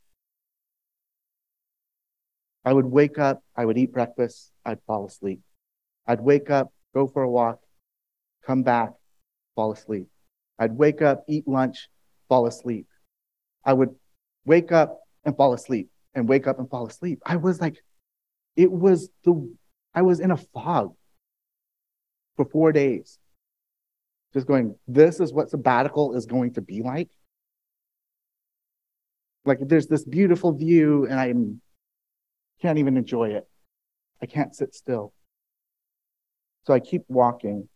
I 2.63 2.71
would 2.71 2.85
wake 2.85 3.19
up, 3.19 3.43
I 3.53 3.65
would 3.65 3.77
eat 3.77 3.91
breakfast, 3.91 4.49
I'd 4.63 4.79
fall 4.87 5.05
asleep. 5.07 5.41
I'd 6.07 6.21
wake 6.21 6.49
up, 6.49 6.71
go 6.93 7.05
for 7.05 7.21
a 7.21 7.29
walk, 7.29 7.59
come 8.47 8.63
back, 8.63 8.93
fall 9.55 9.73
asleep. 9.73 10.07
I'd 10.57 10.71
wake 10.71 11.01
up, 11.01 11.25
eat 11.27 11.45
lunch, 11.45 11.89
fall 12.29 12.47
asleep. 12.47 12.87
I 13.65 13.73
would 13.73 13.93
wake 14.45 14.71
up 14.71 15.01
and 15.25 15.35
fall 15.35 15.53
asleep 15.53 15.89
and 16.15 16.29
wake 16.29 16.47
up 16.47 16.59
and 16.59 16.69
fall 16.69 16.87
asleep. 16.87 17.19
I 17.25 17.35
was 17.35 17.59
like, 17.59 17.75
it 18.55 18.71
was 18.71 19.09
the, 19.25 19.53
I 19.93 20.03
was 20.03 20.21
in 20.21 20.31
a 20.31 20.37
fog 20.37 20.95
for 22.37 22.45
four 22.45 22.71
days. 22.71 23.19
Just 24.33 24.47
going, 24.47 24.75
this 24.87 25.19
is 25.19 25.33
what 25.33 25.49
sabbatical 25.49 26.15
is 26.15 26.25
going 26.25 26.53
to 26.53 26.61
be 26.61 26.81
like. 26.81 27.09
Like 29.45 29.59
there's 29.61 29.87
this 29.87 30.05
beautiful 30.05 30.53
view 30.53 31.05
and 31.05 31.19
I 31.19 31.33
can't 32.61 32.77
even 32.77 32.97
enjoy 32.97 33.31
it. 33.31 33.47
I 34.21 34.25
can't 34.25 34.55
sit 34.55 34.73
still. 34.73 35.13
So 36.65 36.73
I 36.73 36.79
keep 36.79 37.03
walking. 37.07 37.67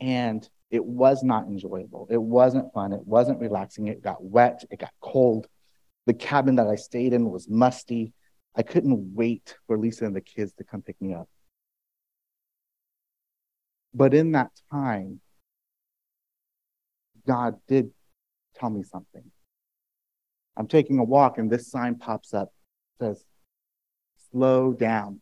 And 0.00 0.48
it 0.70 0.84
was 0.84 1.22
not 1.22 1.46
enjoyable. 1.46 2.06
It 2.10 2.20
wasn't 2.20 2.72
fun. 2.74 2.92
It 2.92 3.06
wasn't 3.06 3.40
relaxing. 3.40 3.88
It 3.88 4.02
got 4.02 4.22
wet. 4.22 4.64
It 4.70 4.78
got 4.78 4.92
cold. 5.00 5.46
The 6.06 6.14
cabin 6.14 6.56
that 6.56 6.68
I 6.68 6.76
stayed 6.76 7.12
in 7.14 7.30
was 7.30 7.48
musty. 7.48 8.12
I 8.54 8.62
couldn't 8.62 9.14
wait 9.14 9.56
for 9.66 9.78
Lisa 9.78 10.04
and 10.04 10.14
the 10.14 10.20
kids 10.20 10.52
to 10.54 10.64
come 10.64 10.82
pick 10.82 11.00
me 11.00 11.14
up. 11.14 11.28
But 13.94 14.14
in 14.14 14.32
that 14.32 14.50
time, 14.70 15.20
God 17.26 17.56
did 17.66 17.90
tell 18.54 18.70
me 18.70 18.82
something. 18.82 19.30
I'm 20.58 20.66
taking 20.66 20.98
a 20.98 21.04
walk 21.04 21.38
and 21.38 21.48
this 21.48 21.70
sign 21.70 21.94
pops 21.94 22.34
up. 22.34 22.52
It 22.98 23.04
says, 23.04 23.24
slow 24.32 24.72
down. 24.72 25.20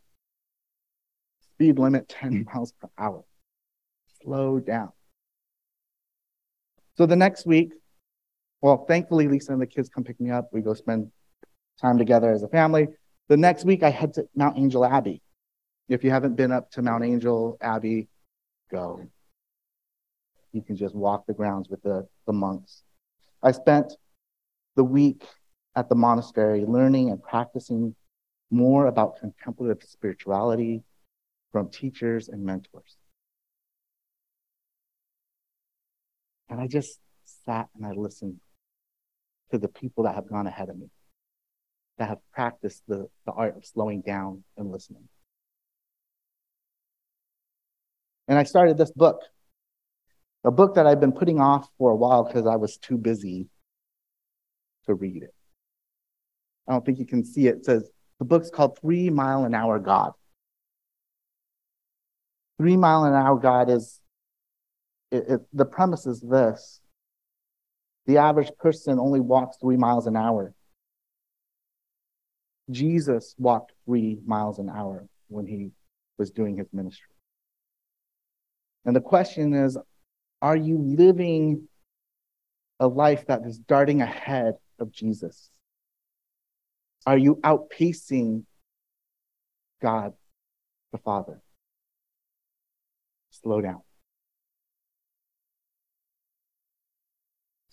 Speed 1.53 1.77
limit 1.77 2.09
10 2.09 2.45
miles 2.51 2.73
per 2.73 2.89
hour. 2.97 3.23
Slow 4.23 4.59
down. 4.59 4.91
So 6.95 7.05
the 7.05 7.15
next 7.15 7.45
week, 7.45 7.73
well, 8.61 8.85
thankfully, 8.87 9.27
Lisa 9.27 9.53
and 9.53 9.61
the 9.61 9.67
kids 9.67 9.87
come 9.87 10.03
pick 10.03 10.19
me 10.19 10.31
up. 10.31 10.49
We 10.51 10.61
go 10.61 10.73
spend 10.73 11.11
time 11.79 11.99
together 11.99 12.31
as 12.31 12.41
a 12.41 12.47
family. 12.47 12.87
The 13.27 13.37
next 13.37 13.65
week, 13.65 13.83
I 13.83 13.91
head 13.91 14.15
to 14.15 14.27
Mount 14.35 14.57
Angel 14.57 14.83
Abbey. 14.83 15.21
If 15.87 16.03
you 16.03 16.09
haven't 16.09 16.35
been 16.35 16.51
up 16.51 16.71
to 16.71 16.81
Mount 16.81 17.03
Angel 17.03 17.57
Abbey, 17.61 18.07
go. 18.71 19.03
You 20.51 20.63
can 20.63 20.75
just 20.75 20.95
walk 20.95 21.27
the 21.27 21.33
grounds 21.33 21.69
with 21.69 21.83
the, 21.83 22.07
the 22.25 22.33
monks. 22.33 22.81
I 23.43 23.51
spent 23.51 23.93
the 24.77 24.83
week 24.83 25.23
at 25.75 25.89
the 25.89 25.95
monastery 25.95 26.63
learning 26.65 27.09
and 27.09 27.21
practicing 27.21 27.93
more 28.49 28.85
about 28.85 29.19
contemplative 29.19 29.83
spirituality 29.83 30.83
from 31.51 31.69
teachers 31.69 32.29
and 32.29 32.43
mentors. 32.45 32.95
And 36.49 36.61
I 36.61 36.67
just 36.67 36.99
sat 37.45 37.67
and 37.75 37.85
I 37.85 37.91
listened 37.91 38.39
to 39.51 39.57
the 39.57 39.67
people 39.67 40.05
that 40.05 40.15
have 40.15 40.29
gone 40.29 40.47
ahead 40.47 40.69
of 40.69 40.77
me, 40.77 40.89
that 41.97 42.07
have 42.07 42.19
practiced 42.31 42.83
the, 42.87 43.07
the 43.25 43.31
art 43.31 43.57
of 43.57 43.65
slowing 43.65 44.01
down 44.01 44.43
and 44.55 44.71
listening. 44.71 45.09
And 48.27 48.37
I 48.37 48.43
started 48.43 48.77
this 48.77 48.91
book, 48.91 49.21
a 50.43 50.51
book 50.51 50.75
that 50.75 50.85
I've 50.85 50.99
been 50.99 51.13
putting 51.13 51.41
off 51.41 51.67
for 51.77 51.91
a 51.91 51.95
while 51.95 52.23
because 52.23 52.45
I 52.45 52.57
was 52.57 52.77
too 52.77 52.97
busy 52.97 53.47
to 54.87 54.95
read 54.95 55.23
it. 55.23 55.33
I 56.67 56.73
don't 56.73 56.85
think 56.85 56.99
you 56.99 57.05
can 57.05 57.23
see 57.23 57.47
it. 57.47 57.57
It 57.57 57.65
says 57.65 57.89
the 58.19 58.25
book's 58.25 58.49
called 58.49 58.79
Three 58.79 59.09
Mile 59.09 59.45
an 59.45 59.53
Hour 59.53 59.79
God. 59.79 60.11
Three 62.57 62.75
Mile 62.75 63.05
an 63.05 63.13
Hour 63.13 63.39
God 63.39 63.69
is 63.69 63.99
it, 65.11 65.23
it, 65.27 65.41
the 65.53 65.65
premise 65.65 66.05
is 66.05 66.19
this 66.19 66.81
the 68.07 68.17
average 68.17 68.51
person 68.57 68.99
only 68.99 69.19
walks 69.19 69.57
three 69.57 69.77
miles 69.77 70.07
an 70.07 70.15
hour. 70.15 70.53
Jesus 72.71 73.35
walked 73.37 73.73
three 73.85 74.19
miles 74.25 74.59
an 74.59 74.69
hour 74.69 75.07
when 75.27 75.45
he 75.45 75.71
was 76.17 76.31
doing 76.31 76.57
his 76.57 76.67
ministry. 76.73 77.13
And 78.85 78.95
the 78.95 79.01
question 79.01 79.53
is 79.53 79.77
are 80.41 80.55
you 80.55 80.77
living 80.77 81.67
a 82.79 82.87
life 82.87 83.25
that 83.27 83.45
is 83.45 83.57
darting 83.57 84.01
ahead 84.01 84.55
of 84.79 84.91
Jesus? 84.91 85.49
Are 87.05 87.17
you 87.17 87.35
outpacing 87.37 88.43
God 89.81 90.13
the 90.91 90.97
Father? 90.97 91.41
Slow 93.31 93.61
down. 93.61 93.81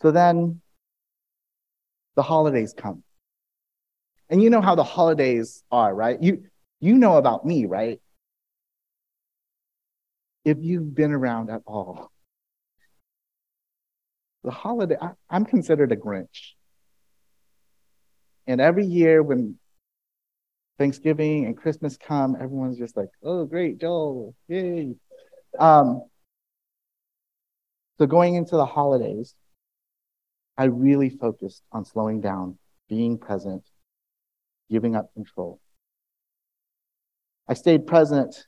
So 0.00 0.10
then 0.10 0.60
the 2.14 2.22
holidays 2.22 2.74
come. 2.76 3.02
And 4.28 4.42
you 4.42 4.50
know 4.50 4.60
how 4.60 4.74
the 4.74 4.84
holidays 4.84 5.62
are, 5.70 5.94
right? 5.94 6.20
You 6.22 6.44
you 6.80 6.98
know 6.98 7.16
about 7.16 7.46
me, 7.46 7.66
right? 7.66 8.00
If 10.44 10.58
you've 10.60 10.94
been 10.94 11.12
around 11.12 11.50
at 11.50 11.62
all. 11.66 12.10
The 14.42 14.50
holiday 14.50 14.96
I, 15.00 15.12
I'm 15.30 15.44
considered 15.44 15.92
a 15.92 15.96
Grinch. 15.96 16.53
And 18.46 18.60
every 18.60 18.84
year 18.84 19.22
when 19.22 19.58
Thanksgiving 20.78 21.46
and 21.46 21.56
Christmas 21.56 21.96
come, 21.96 22.36
everyone's 22.36 22.78
just 22.78 22.96
like, 22.96 23.10
oh, 23.22 23.44
great, 23.44 23.78
Joel, 23.78 24.34
yay. 24.48 24.94
Um, 25.58 26.02
so 27.98 28.06
going 28.06 28.34
into 28.34 28.56
the 28.56 28.66
holidays, 28.66 29.34
I 30.58 30.64
really 30.64 31.10
focused 31.10 31.62
on 31.72 31.84
slowing 31.84 32.20
down, 32.20 32.58
being 32.88 33.18
present, 33.18 33.62
giving 34.70 34.96
up 34.96 35.12
control. 35.14 35.60
I 37.48 37.54
stayed 37.54 37.86
present 37.86 38.46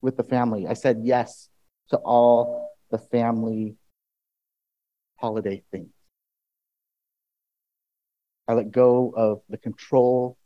with 0.00 0.16
the 0.16 0.22
family. 0.24 0.66
I 0.66 0.74
said 0.74 1.00
yes 1.02 1.48
to 1.90 1.96
all 1.98 2.70
the 2.90 2.98
family 2.98 3.76
holiday 5.16 5.62
things. 5.70 5.90
I 8.50 8.52
let 8.52 8.72
go 8.72 9.12
of 9.16 9.42
the 9.48 9.58
control 9.58 10.36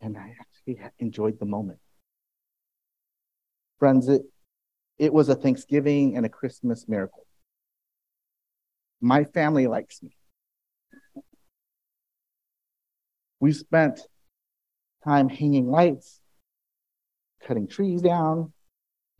and 0.00 0.18
I 0.18 0.34
actually 0.40 0.80
enjoyed 0.98 1.38
the 1.38 1.46
moment. 1.46 1.78
Friends, 3.78 4.08
it, 4.08 4.22
it 4.98 5.12
was 5.12 5.28
a 5.28 5.36
Thanksgiving 5.36 6.16
and 6.16 6.26
a 6.26 6.28
Christmas 6.28 6.88
miracle. 6.88 7.24
My 9.00 9.22
family 9.22 9.68
likes 9.68 10.02
me. 10.02 10.10
We 13.38 13.52
spent 13.52 14.00
time 15.04 15.28
hanging 15.28 15.70
lights, 15.70 16.20
cutting 17.46 17.68
trees 17.68 18.02
down, 18.02 18.52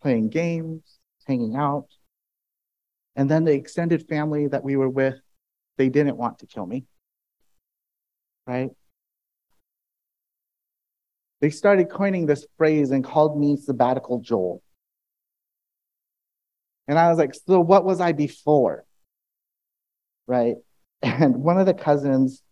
playing 0.03 0.31
games, 0.31 0.99
hanging 1.29 1.55
out. 1.55 1.87
And 3.15 3.31
then 3.31 3.45
the 3.45 3.53
extended 3.53 4.09
family 4.09 4.49
that 4.49 4.65
we 4.65 4.75
were 4.75 4.91
with, 4.91 5.21
they 5.77 5.89
didn't 5.89 6.17
want 6.17 6.41
to 6.41 6.47
kill 6.47 6.67
me. 6.67 6.85
Right? 8.47 8.71
They 11.41 11.51
started 11.51 11.91
coining 11.91 12.27
this 12.27 12.47
phrase 12.57 12.91
and 12.91 13.05
called 13.05 13.39
me 13.39 13.57
sabbatical 13.57 14.21
Joel. 14.21 14.63
And 16.89 16.99
I 16.99 17.09
was 17.09 17.19
like, 17.19 17.35
so 17.35 17.61
what 17.61 17.85
was 17.85 18.01
I 18.01 18.13
before? 18.13 18.87
right? 20.27 20.57
And 21.03 21.37
one 21.37 21.59
of 21.59 21.67
the 21.67 21.75
cousins 21.75 22.43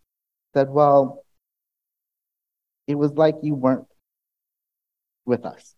said, 0.53 0.69
Well, 0.69 1.25
it 2.87 2.95
was 2.95 3.11
like 3.13 3.35
you 3.41 3.55
weren't 3.55 3.87
with 5.25 5.45
us. 5.45 5.73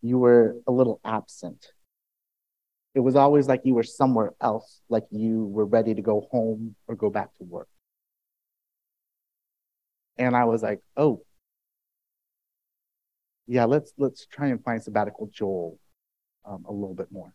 You 0.00 0.18
were 0.18 0.56
a 0.66 0.72
little 0.72 1.00
absent. 1.04 1.72
It 2.94 3.00
was 3.00 3.16
always 3.16 3.46
like 3.48 3.62
you 3.64 3.74
were 3.74 3.84
somewhere 3.84 4.32
else, 4.40 4.80
like 4.88 5.06
you 5.10 5.44
were 5.46 5.64
ready 5.64 5.94
to 5.94 6.02
go 6.02 6.26
home 6.30 6.74
or 6.88 6.96
go 6.96 7.08
back 7.10 7.36
to 7.38 7.44
work. 7.44 7.68
And 10.18 10.36
I 10.36 10.44
was 10.44 10.62
like, 10.62 10.80
oh, 10.96 11.22
yeah, 13.46 13.64
let's 13.64 13.92
let's 13.98 14.26
try 14.26 14.48
and 14.48 14.62
find 14.62 14.82
sabbatical 14.82 15.28
Joel 15.32 15.78
um, 16.44 16.64
a 16.68 16.72
little 16.72 16.94
bit 16.94 17.10
more. 17.10 17.32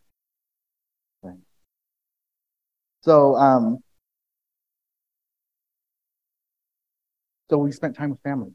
So, 3.06 3.36
um, 3.36 3.78
so 7.48 7.58
we 7.58 7.70
spent 7.70 7.94
time 7.96 8.10
with 8.10 8.20
family. 8.22 8.52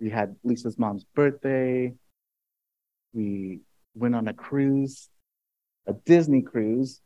We 0.00 0.10
had 0.10 0.36
Lisa's 0.42 0.78
mom's 0.78 1.04
birthday. 1.04 1.94
We 3.12 3.60
went 3.96 4.14
on 4.14 4.28
a 4.28 4.34
cruise, 4.34 5.08
a 5.86 5.92
Disney 5.92 6.42
cruise 6.42 7.00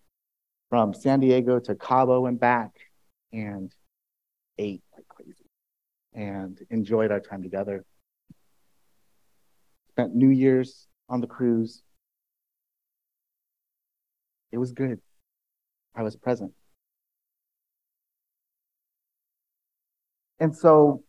from 0.69 0.93
San 0.93 1.21
Diego 1.21 1.59
to 1.61 1.75
Cabo 1.75 2.27
and 2.27 2.39
back, 2.39 2.73
and 3.33 3.73
ate 4.59 4.83
like 4.95 5.07
crazy 5.09 5.47
and 6.13 6.59
enjoyed 6.71 7.11
our 7.11 7.21
time 7.21 7.43
together. 7.43 7.85
Spent 9.91 10.15
New 10.15 10.29
Year's 10.29 10.89
on 11.09 11.21
the 11.21 11.27
cruise. 11.27 11.83
It 14.53 14.59
was 14.59 14.73
good. 14.73 15.01
I 15.95 16.03
was 16.03 16.17
present. 16.17 16.53
And 20.41 20.57
so 20.57 21.05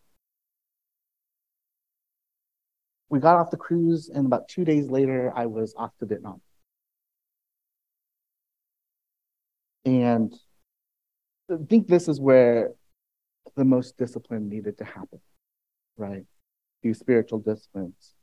we 3.12 3.20
got 3.20 3.36
off 3.36 3.50
the 3.50 3.58
cruise, 3.58 4.08
and 4.08 4.24
about 4.24 4.48
two 4.48 4.64
days 4.64 4.88
later, 4.88 5.30
I 5.36 5.44
was 5.44 5.74
off 5.76 5.90
to 5.98 6.06
Vietnam. 6.06 6.40
And 9.84 10.34
I 11.50 11.56
think 11.68 11.88
this 11.88 12.08
is 12.08 12.18
where 12.18 12.70
the 13.54 13.66
most 13.66 13.98
discipline 13.98 14.48
needed 14.48 14.78
to 14.78 14.84
happen, 14.84 15.20
right? 15.98 16.24
These 16.82 17.00
spiritual 17.00 17.40
disciplines. 17.40 18.14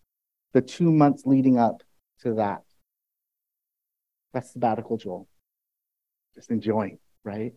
The 0.53 0.61
two 0.63 0.91
months 0.91 1.21
leading 1.23 1.59
up 1.59 1.83
to 2.21 2.33
that. 2.33 2.63
That's 4.33 4.51
sabbatical 4.53 4.97
Joel. 4.97 5.27
Just 6.33 6.49
enjoying, 6.49 6.97
right? 7.23 7.53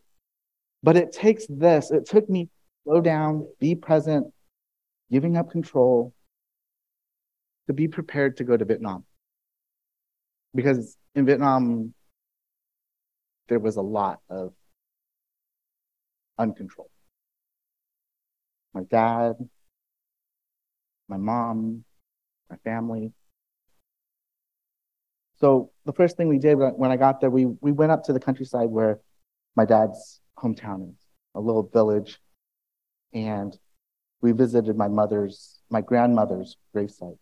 But 0.83 0.99
it 0.99 1.13
takes 1.13 1.47
this, 1.49 1.93
it 1.93 2.05
took 2.05 2.29
me 2.29 2.51
slow 2.85 3.01
down, 3.01 3.49
be 3.59 3.75
present, 3.75 4.27
giving 5.11 5.39
up 5.39 5.51
control 5.51 6.13
to 7.73 7.77
be 7.77 7.89
prepared 7.89 8.37
to 8.37 8.45
go 8.45 8.57
to 8.57 8.65
Vietnam. 8.65 9.05
Because 10.55 10.97
in 11.15 11.25
Vietnam, 11.27 11.95
there 13.49 13.59
was 13.59 13.77
a 13.77 13.83
lot 13.83 14.21
of 14.29 14.53
uncontrolled. 16.39 16.91
My 18.75 18.83
dad, 18.83 19.35
my 21.09 21.17
mom, 21.17 21.85
my 22.51 22.57
family. 22.57 23.13
So 25.41 25.71
the 25.85 25.93
first 25.93 26.17
thing 26.17 26.29
we 26.29 26.39
did 26.39 26.55
when 26.55 26.91
I 26.91 26.97
got 26.97 27.21
there, 27.21 27.31
we, 27.31 27.47
we 27.61 27.73
went 27.73 27.93
up 27.93 28.05
to 28.05 28.13
the 28.13 28.21
countryside 28.21 28.69
where 28.69 29.01
my 29.57 29.65
dad's 29.65 30.21
hometown 30.39 30.91
is, 30.91 30.99
a 31.35 31.41
little 31.41 31.69
village. 31.73 32.21
And 33.13 33.59
we 34.23 34.33
visited 34.33 34.77
my 34.77 34.89
mother's, 34.89 35.61
my 35.69 35.81
grandmother's 35.81 36.57
gravesite. 36.75 37.19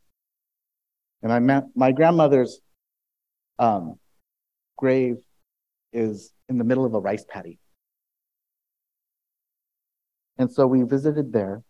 And 1.22 1.46
my, 1.46 1.62
my 1.74 1.92
grandmother's 1.92 2.60
um, 3.58 3.98
grave 4.76 5.18
is 5.92 6.32
in 6.48 6.58
the 6.58 6.64
middle 6.64 6.84
of 6.84 6.94
a 6.94 7.00
rice 7.00 7.24
paddy. 7.28 7.58
And 10.38 10.50
so 10.50 10.66
we 10.66 10.82
visited 10.82 11.32
there, 11.32 11.62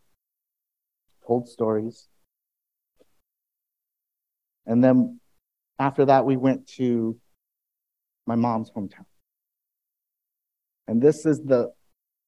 told 1.27 1.49
stories. 1.49 2.07
And 4.67 4.85
then 4.85 5.19
after 5.81 6.05
that, 6.05 6.25
we 6.25 6.37
went 6.37 6.69
to 6.77 7.19
my 8.27 8.37
mom's 8.37 8.71
hometown. 8.71 9.07
And 10.87 11.03
this 11.03 11.27
is 11.27 11.41
the, 11.41 11.73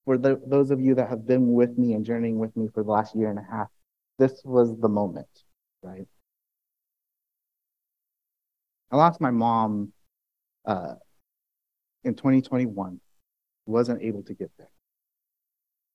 for 0.05 0.19
the, 0.19 0.41
those 0.47 0.73
of 0.73 0.81
you 0.81 0.97
that 0.97 1.09
have 1.09 1.27
been 1.27 1.53
with 1.53 1.79
me 1.79 1.93
and 1.93 2.05
journeying 2.05 2.39
with 2.39 2.57
me 2.57 2.69
for 2.75 2.83
the 2.83 2.91
last 2.91 3.15
year 3.15 3.31
and 3.31 3.39
a 3.39 3.47
half, 3.49 3.69
this 4.19 4.41
was 4.45 4.77
the 4.81 4.89
moment, 4.89 5.29
right? 5.83 6.09
I 8.93 8.97
lost 8.97 9.21
my 9.21 9.31
mom 9.31 9.93
uh, 10.67 10.95
in 12.05 12.15
2021. 12.15 13.01
Wasn't 13.67 14.03
able 14.03 14.23
to 14.25 14.35
get 14.35 14.51
there 14.59 14.69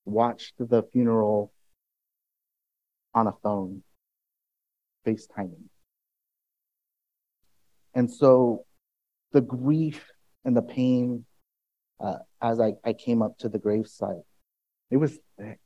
watched 0.07 0.53
the 0.57 0.83
funeral 0.93 1.51
on 3.13 3.27
a 3.27 3.33
phone, 3.43 3.83
FaceTiming. 5.05 5.65
And 7.93 8.09
so 8.09 8.65
the 9.33 9.41
grief 9.41 10.05
and 10.45 10.55
the 10.55 10.61
pain 10.61 11.25
uh, 11.99 12.17
as 12.41 12.59
I, 12.59 12.73
I 12.85 12.93
came 12.93 13.21
up 13.21 13.37
to 13.39 13.49
the 13.49 13.59
gravesite, 13.59 14.21
it 14.91 14.97
was 14.97 15.17
thick. 15.37 15.59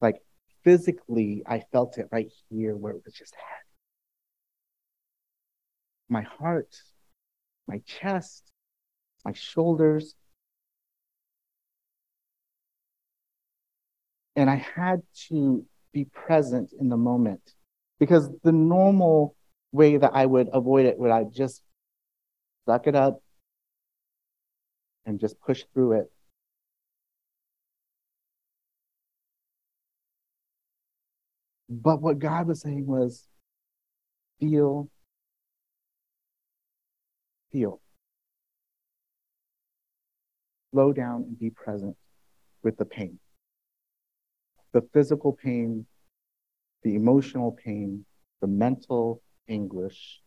Like 0.00 0.16
physically, 0.64 1.42
I 1.46 1.62
felt 1.72 1.98
it 1.98 2.08
right 2.10 2.30
here 2.50 2.74
where 2.74 2.94
it 2.94 3.02
was 3.04 3.14
just 3.14 3.34
heavy. 3.34 3.61
My 6.12 6.22
heart, 6.22 6.76
my 7.66 7.80
chest, 7.86 8.42
my 9.24 9.32
shoulders, 9.32 10.14
And 14.36 14.48
I 14.48 14.56
had 14.56 15.02
to 15.28 15.64
be 15.92 16.06
present 16.06 16.72
in 16.80 16.88
the 16.88 16.96
moment 16.96 17.42
because 17.98 18.30
the 18.42 18.52
normal 18.52 19.36
way 19.72 19.96
that 19.98 20.12
I 20.14 20.26
would 20.26 20.48
avoid 20.52 20.86
it 20.86 20.98
would 20.98 21.10
I 21.10 21.24
just 21.24 21.62
suck 22.66 22.86
it 22.86 22.94
up 22.94 23.22
and 25.04 25.20
just 25.20 25.38
push 25.40 25.64
through 25.74 25.92
it. 25.92 26.12
But 31.68 32.00
what 32.00 32.18
God 32.18 32.46
was 32.46 32.62
saying 32.62 32.86
was 32.86 33.26
feel, 34.40 34.88
feel. 37.52 37.80
Slow 40.72 40.92
down 40.92 41.24
and 41.28 41.38
be 41.38 41.50
present 41.50 41.96
with 42.62 42.76
the 42.78 42.84
pain 42.84 43.18
the 44.72 44.82
physical 44.92 45.32
pain, 45.32 45.86
the 46.82 46.94
emotional 46.94 47.52
pain, 47.52 48.04
the 48.40 48.46
mental 48.46 49.22
anguish. 49.48 50.20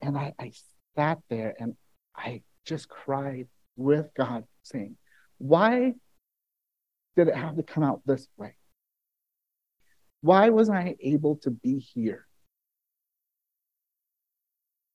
And 0.00 0.18
I, 0.18 0.34
I 0.38 0.52
sat 0.96 1.18
there 1.30 1.54
and 1.58 1.76
I 2.16 2.42
just 2.66 2.88
cried 2.88 3.46
with 3.76 4.10
God, 4.16 4.44
saying, 4.62 4.96
Why 5.38 5.94
did 7.16 7.28
it 7.28 7.36
have 7.36 7.56
to 7.56 7.62
come 7.62 7.84
out 7.84 8.02
this 8.04 8.26
way? 8.36 8.56
Why 10.20 10.50
was 10.50 10.68
I 10.68 10.96
able 11.00 11.36
to 11.42 11.50
be 11.50 11.78
here 11.78 12.26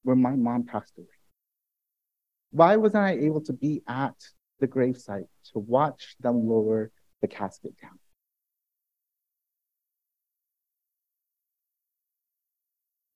when 0.08 0.22
my 0.22 0.36
mom 0.36 0.64
passed 0.64 0.94
away? 0.98 1.08
Why 2.52 2.76
wasn't 2.78 3.04
I 3.04 3.12
able 3.12 3.42
to 3.42 3.54
be 3.54 3.84
at 3.88 4.16
the 4.60 4.68
gravesite 4.68 5.28
to 5.54 5.60
watch 5.60 6.16
them 6.20 6.48
lower 6.48 6.92
the 7.22 7.28
casket 7.28 7.74
down. 7.82 8.00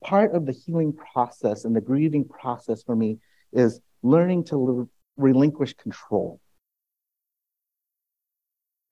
Part 0.02 0.34
of 0.34 0.46
the 0.46 0.52
healing 0.52 0.92
process 0.92 1.64
and 1.64 1.76
the 1.76 1.80
grieving 1.80 2.26
process 2.28 2.82
for 2.82 2.96
me 2.96 3.18
is 3.52 3.80
learning 4.02 4.44
to 4.44 4.88
relinquish 5.16 5.74
control. 5.74 6.40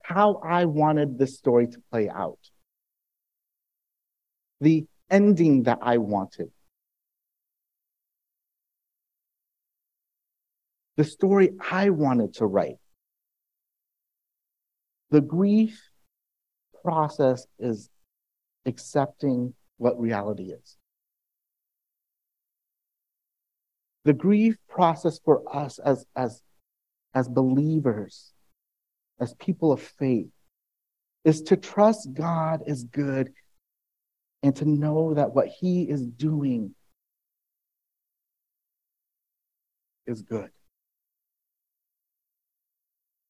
How 0.05 0.35
I 0.45 0.67
wanted 0.67 1.19
this 1.19 1.37
story 1.37 1.67
to 1.69 1.79
play 1.91 2.09
out. 2.09 2.39
The 4.61 4.87
ending 5.11 5.65
that 5.65 5.79
I 5.83 5.99
wanted. 5.99 6.51
The 11.01 11.05
story 11.05 11.53
I 11.71 11.89
wanted 11.89 12.35
to 12.35 12.45
write. 12.45 12.77
The 15.09 15.23
grief 15.23 15.81
process 16.85 17.47
is 17.59 17.89
accepting 18.67 19.55
what 19.79 19.99
reality 19.99 20.53
is. 20.53 20.77
The 24.05 24.13
grief 24.13 24.59
process 24.69 25.19
for 25.25 25.43
us 25.51 25.79
as, 25.79 26.05
as, 26.15 26.43
as 27.15 27.31
believers, 27.31 28.35
as 29.19 29.33
people 29.41 29.73
of 29.73 29.81
faith, 29.81 30.29
is 31.25 31.41
to 31.45 31.57
trust 31.57 32.13
God 32.13 32.61
is 32.67 32.85
good 32.85 33.33
and 34.43 34.55
to 34.57 34.67
know 34.67 35.15
that 35.15 35.33
what 35.33 35.49
He 35.49 35.85
is 35.85 36.07
doing 36.07 36.75
is 40.07 40.21
good. 40.21 40.51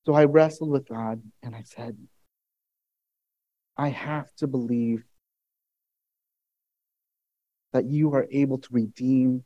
So 0.07 0.15
I 0.15 0.25
wrestled 0.25 0.71
with 0.71 0.89
God 0.89 1.23
and 1.43 1.55
I 1.55 1.63
said, 1.63 1.97
I 3.77 3.89
have 3.89 4.35
to 4.37 4.47
believe 4.47 5.05
that 7.73 7.85
you 7.85 8.15
are 8.15 8.27
able 8.31 8.59
to 8.59 8.69
redeem 8.71 9.45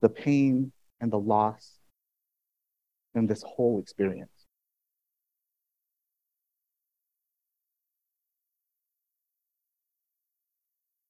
the 0.00 0.08
pain 0.08 0.72
and 1.00 1.12
the 1.12 1.18
loss 1.18 1.78
in 3.14 3.26
this 3.26 3.42
whole 3.42 3.78
experience. 3.78 4.46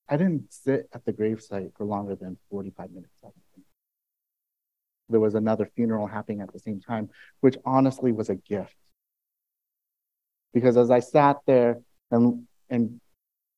I 0.09 0.17
didn't 0.17 0.53
sit 0.53 0.89
at 0.93 1.05
the 1.05 1.13
gravesite 1.13 1.71
for 1.77 1.85
longer 1.85 2.17
than 2.17 2.37
45 2.51 2.91
minutes 2.91 3.15
there 5.11 5.21
was 5.21 5.35
another 5.35 5.69
funeral 5.77 6.07
happening 6.07 6.41
at 6.41 6.53
the 6.53 6.59
same 6.59 6.81
time, 6.81 7.11
which 7.41 7.57
honestly 7.65 8.13
was 8.13 8.31
a 8.31 8.35
gift. 8.35 8.75
Because 10.53 10.77
as 10.77 10.91
I 10.91 11.01
sat 11.01 11.39
there 11.47 11.81
and, 12.11 12.47
and 12.69 13.01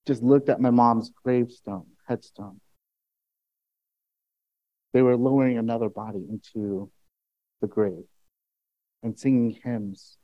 just 0.06 0.22
looked 0.22 0.48
at 0.48 0.60
my 0.60 0.70
mom's 0.70 1.10
gravestone, 1.22 1.86
headstone, 2.06 2.60
they 4.92 5.02
were 5.02 5.16
lowering 5.16 5.58
another 5.58 5.88
body 5.88 6.24
into 6.28 6.90
the 7.60 7.66
grave 7.66 8.04
and 9.02 9.18
singing 9.18 9.58
hymns. 9.62 10.18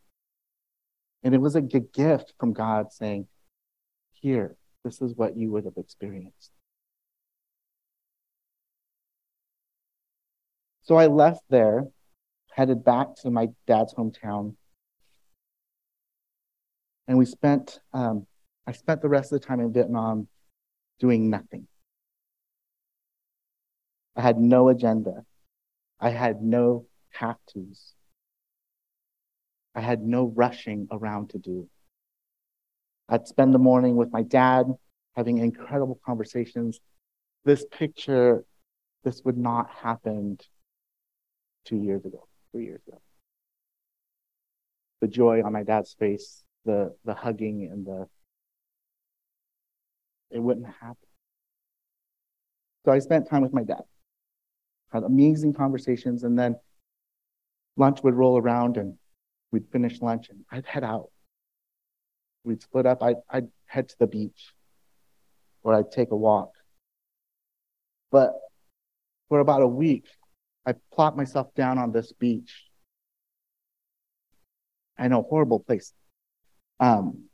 And 1.22 1.34
it 1.34 1.40
was 1.40 1.56
a 1.56 1.60
gift 1.60 2.34
from 2.38 2.52
God 2.52 2.92
saying, 2.92 3.26
Here, 4.12 4.56
this 4.84 5.00
is 5.00 5.14
what 5.14 5.36
you 5.36 5.50
would 5.52 5.64
have 5.64 5.76
experienced. 5.76 6.52
So 10.88 10.96
I 10.96 11.06
left 11.06 11.42
there, 11.50 11.86
headed 12.50 12.82
back 12.82 13.14
to 13.16 13.30
my 13.30 13.48
dad's 13.66 13.92
hometown, 13.92 14.54
and 17.06 17.18
we 17.18 17.26
spent. 17.26 17.78
Um, 17.92 18.26
I 18.66 18.72
spent 18.72 19.02
the 19.02 19.08
rest 19.10 19.30
of 19.30 19.38
the 19.38 19.46
time 19.46 19.60
in 19.60 19.70
Vietnam 19.70 20.28
doing 20.98 21.28
nothing. 21.28 21.66
I 24.16 24.22
had 24.22 24.38
no 24.38 24.70
agenda. 24.70 25.26
I 26.00 26.08
had 26.08 26.40
no 26.40 26.86
have 27.10 27.36
tos. 27.52 27.92
I 29.74 29.82
had 29.82 30.00
no 30.00 30.32
rushing 30.34 30.88
around 30.90 31.30
to 31.30 31.38
do. 31.38 31.68
I'd 33.10 33.28
spend 33.28 33.54
the 33.54 33.58
morning 33.58 33.96
with 33.96 34.10
my 34.10 34.22
dad 34.22 34.68
having 35.16 35.36
incredible 35.36 36.00
conversations. 36.04 36.80
This 37.44 37.66
picture, 37.70 38.44
this 39.04 39.20
would 39.24 39.36
not 39.36 39.68
happen 39.70 40.38
two 41.68 41.76
years 41.76 42.04
ago, 42.04 42.26
three 42.52 42.64
years 42.64 42.80
ago. 42.86 43.00
The 45.00 45.08
joy 45.08 45.42
on 45.44 45.52
my 45.52 45.62
dad's 45.62 45.94
face, 45.94 46.44
the 46.64 46.94
the 47.04 47.14
hugging 47.14 47.68
and 47.70 47.86
the 47.86 48.06
it 50.30 50.40
wouldn't 50.40 50.66
happen. 50.66 50.96
So 52.84 52.92
I 52.92 52.98
spent 52.98 53.28
time 53.28 53.42
with 53.42 53.52
my 53.52 53.64
dad, 53.64 53.82
had 54.92 55.02
amazing 55.02 55.52
conversations, 55.52 56.24
and 56.24 56.38
then 56.38 56.56
lunch 57.76 58.02
would 58.02 58.14
roll 58.14 58.38
around 58.38 58.76
and 58.76 58.94
we'd 59.52 59.70
finish 59.70 60.00
lunch 60.00 60.28
and 60.30 60.44
I'd 60.50 60.66
head 60.66 60.84
out. 60.84 61.10
We'd 62.44 62.62
split 62.62 62.86
up. 62.86 63.02
I'd, 63.02 63.16
I'd 63.30 63.48
head 63.66 63.88
to 63.90 63.96
the 63.98 64.06
beach 64.06 64.54
or 65.62 65.74
I'd 65.74 65.90
take 65.90 66.10
a 66.10 66.16
walk. 66.16 66.52
But 68.10 68.32
for 69.28 69.40
about 69.40 69.62
a 69.62 69.68
week, 69.68 70.06
I 70.68 70.74
plopped 70.92 71.16
myself 71.16 71.54
down 71.54 71.78
on 71.78 71.92
this 71.92 72.12
beach. 72.12 72.66
I 74.98 75.08
know, 75.08 75.22
horrible 75.22 75.60
place. 75.60 75.94
Um, 76.78 77.24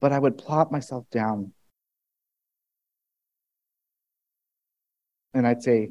but 0.00 0.12
I 0.12 0.20
would 0.20 0.38
plop 0.38 0.70
myself 0.70 1.04
down 1.10 1.52
and 5.34 5.48
I'd 5.48 5.64
say, 5.64 5.90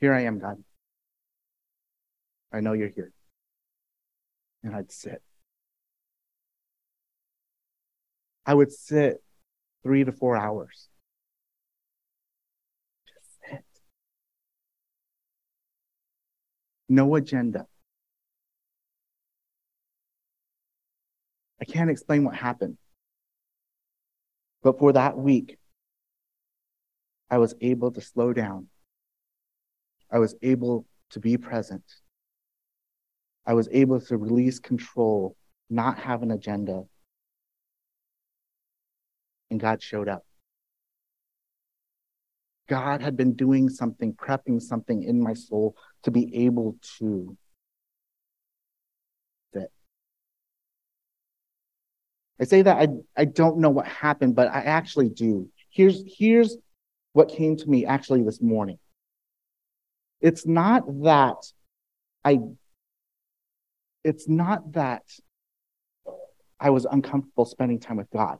Here 0.00 0.12
I 0.12 0.24
am, 0.24 0.38
God. 0.38 0.62
I 2.52 2.60
know 2.60 2.74
you're 2.74 2.88
here. 2.88 3.10
And 4.62 4.76
I'd 4.76 4.92
sit. 4.92 5.22
I 8.44 8.52
would 8.52 8.70
sit 8.70 9.22
three 9.82 10.04
to 10.04 10.12
four 10.12 10.36
hours. 10.36 10.88
Just 13.06 13.50
sit. 13.50 13.64
No 16.90 17.14
agenda. 17.14 17.66
I 21.60 21.64
can't 21.64 21.88
explain 21.88 22.24
what 22.24 22.34
happened. 22.34 22.78
But 24.64 24.80
for 24.80 24.92
that 24.92 25.16
week, 25.16 25.56
I 27.30 27.38
was 27.38 27.54
able 27.60 27.92
to 27.92 28.00
slow 28.00 28.32
down. 28.32 28.66
I 30.10 30.18
was 30.18 30.34
able 30.42 30.84
to 31.10 31.20
be 31.20 31.36
present. 31.36 31.84
I 33.46 33.54
was 33.54 33.68
able 33.70 34.00
to 34.00 34.16
release 34.16 34.58
control, 34.58 35.36
not 35.70 35.96
have 36.00 36.24
an 36.24 36.32
agenda. 36.32 36.82
And 39.48 39.60
God 39.60 39.80
showed 39.80 40.08
up. 40.08 40.24
God 42.68 43.00
had 43.00 43.16
been 43.16 43.34
doing 43.34 43.68
something, 43.68 44.12
prepping 44.12 44.60
something 44.60 45.04
in 45.04 45.20
my 45.20 45.34
soul 45.34 45.76
to 46.04 46.10
be 46.10 46.44
able 46.46 46.76
to 46.98 47.36
fit. 49.52 49.70
I 52.40 52.44
say 52.44 52.62
that 52.62 52.76
I, 52.76 52.88
I 53.16 53.24
don't 53.24 53.58
know 53.58 53.70
what 53.70 53.86
happened, 53.86 54.34
but 54.34 54.48
I 54.48 54.60
actually 54.60 55.08
do. 55.08 55.48
Here's, 55.70 56.02
here's 56.06 56.56
what 57.12 57.28
came 57.28 57.56
to 57.56 57.68
me 57.68 57.86
actually 57.86 58.22
this 58.22 58.40
morning. 58.40 58.78
It's 60.20 60.46
not 60.46 60.84
that 61.02 61.36
I 62.24 62.40
it's 64.04 64.28
not 64.28 64.72
that 64.72 65.02
I 66.58 66.70
was 66.70 66.84
uncomfortable 66.84 67.44
spending 67.44 67.80
time 67.80 67.96
with 67.96 68.10
God. 68.10 68.38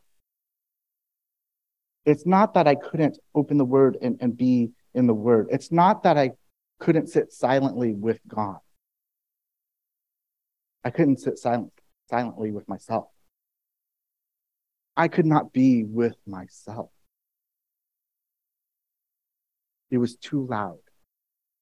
It's 2.05 2.27
not 2.27 2.55
that 2.55 2.67
I 2.67 2.75
couldn't 2.75 3.19
open 3.35 3.59
the 3.59 3.65
word 3.65 3.97
and, 4.01 4.17
and 4.21 4.37
be 4.37 4.71
in 4.95 5.07
the 5.07 5.15
word. 5.15 5.49
It's 5.51 5.71
not 5.71 6.03
that 6.05 6.17
I 6.17 6.33
couldn't 6.81 7.09
sit 7.09 7.33
silently 7.33 7.93
with 7.93 8.19
God. 8.27 8.59
I 10.83 10.91
couldn't 10.91 11.21
sit 11.21 11.39
silent, 11.39 11.73
silently 12.09 12.51
with 12.51 12.69
myself. 12.69 13.09
I 14.97 15.09
could 15.09 15.27
not 15.27 15.53
be 15.53 15.85
with 15.85 16.17
myself. 16.27 16.91
It 19.91 19.99
was 19.99 20.17
too 20.17 20.47
loud, 20.47 20.79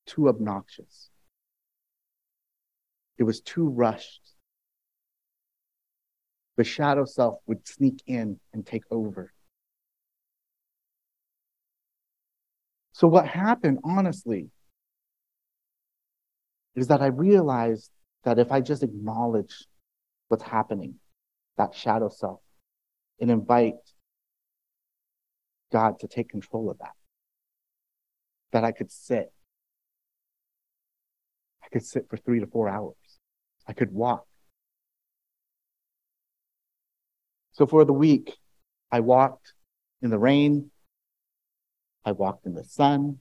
too 0.07 0.29
obnoxious. 0.29 1.11
It 3.19 3.25
was 3.25 3.41
too 3.41 3.69
rushed. 3.69 4.23
The 6.57 6.65
shadow 6.65 7.05
self 7.05 7.39
would 7.47 7.67
sneak 7.67 8.03
in 8.07 8.39
and 8.53 8.65
take 8.65 8.85
over. 8.91 9.33
So, 12.93 13.07
what 13.09 13.27
happened, 13.27 13.79
honestly, 13.85 14.51
is 16.81 16.89
that 16.89 17.03
I 17.03 17.07
realized 17.07 17.91
that 18.25 18.39
if 18.39 18.53
I 18.53 18.61
just 18.61 18.83
acknowledge 18.83 19.67
what's 20.29 20.43
happening, 20.43 20.95
that 21.57 21.75
shadow 21.75 22.09
self, 22.09 22.41
and 23.21 23.31
invite 23.31 23.75
God 25.73 25.99
to 26.01 26.09
take 26.09 26.29
control 26.29 26.71
of 26.71 26.79
that, 26.79 26.95
that 28.53 28.65
I 28.65 28.73
could 28.73 28.91
sit. 28.91 29.33
I 31.63 31.69
could 31.71 31.85
sit 31.85 32.09
for 32.09 32.17
three 32.17 32.41
to 32.41 32.47
four 32.47 32.69
hours. 32.69 32.97
I 33.67 33.73
could 33.73 33.93
walk. 33.93 34.25
So 37.53 37.67
for 37.67 37.85
the 37.85 37.93
week, 37.93 38.37
I 38.91 39.01
walked 39.01 39.53
in 40.01 40.11
the 40.11 40.19
rain. 40.19 40.71
I 42.05 42.13
walked 42.13 42.47
in 42.47 42.55
the 42.55 42.65
sun. 42.65 43.19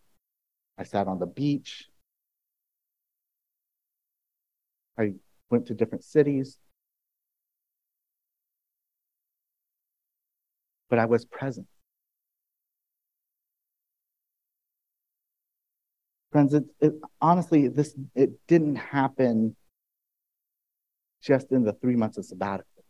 I 0.77 0.83
sat 0.83 1.07
on 1.07 1.19
the 1.19 1.25
beach. 1.25 1.87
I 4.97 5.13
went 5.49 5.67
to 5.67 5.73
different 5.73 6.03
cities. 6.03 6.57
But 10.89 10.99
I 10.99 11.05
was 11.05 11.25
present. 11.25 11.67
Friends, 16.31 16.53
it, 16.53 16.65
it, 16.81 16.93
honestly, 17.21 17.67
this 17.67 17.95
it 18.15 18.31
didn't 18.47 18.75
happen 18.75 19.55
just 21.21 21.51
in 21.51 21.63
the 21.63 21.73
three 21.73 21.95
months 21.95 22.17
of 22.17 22.25
sabbatical. 22.25 22.83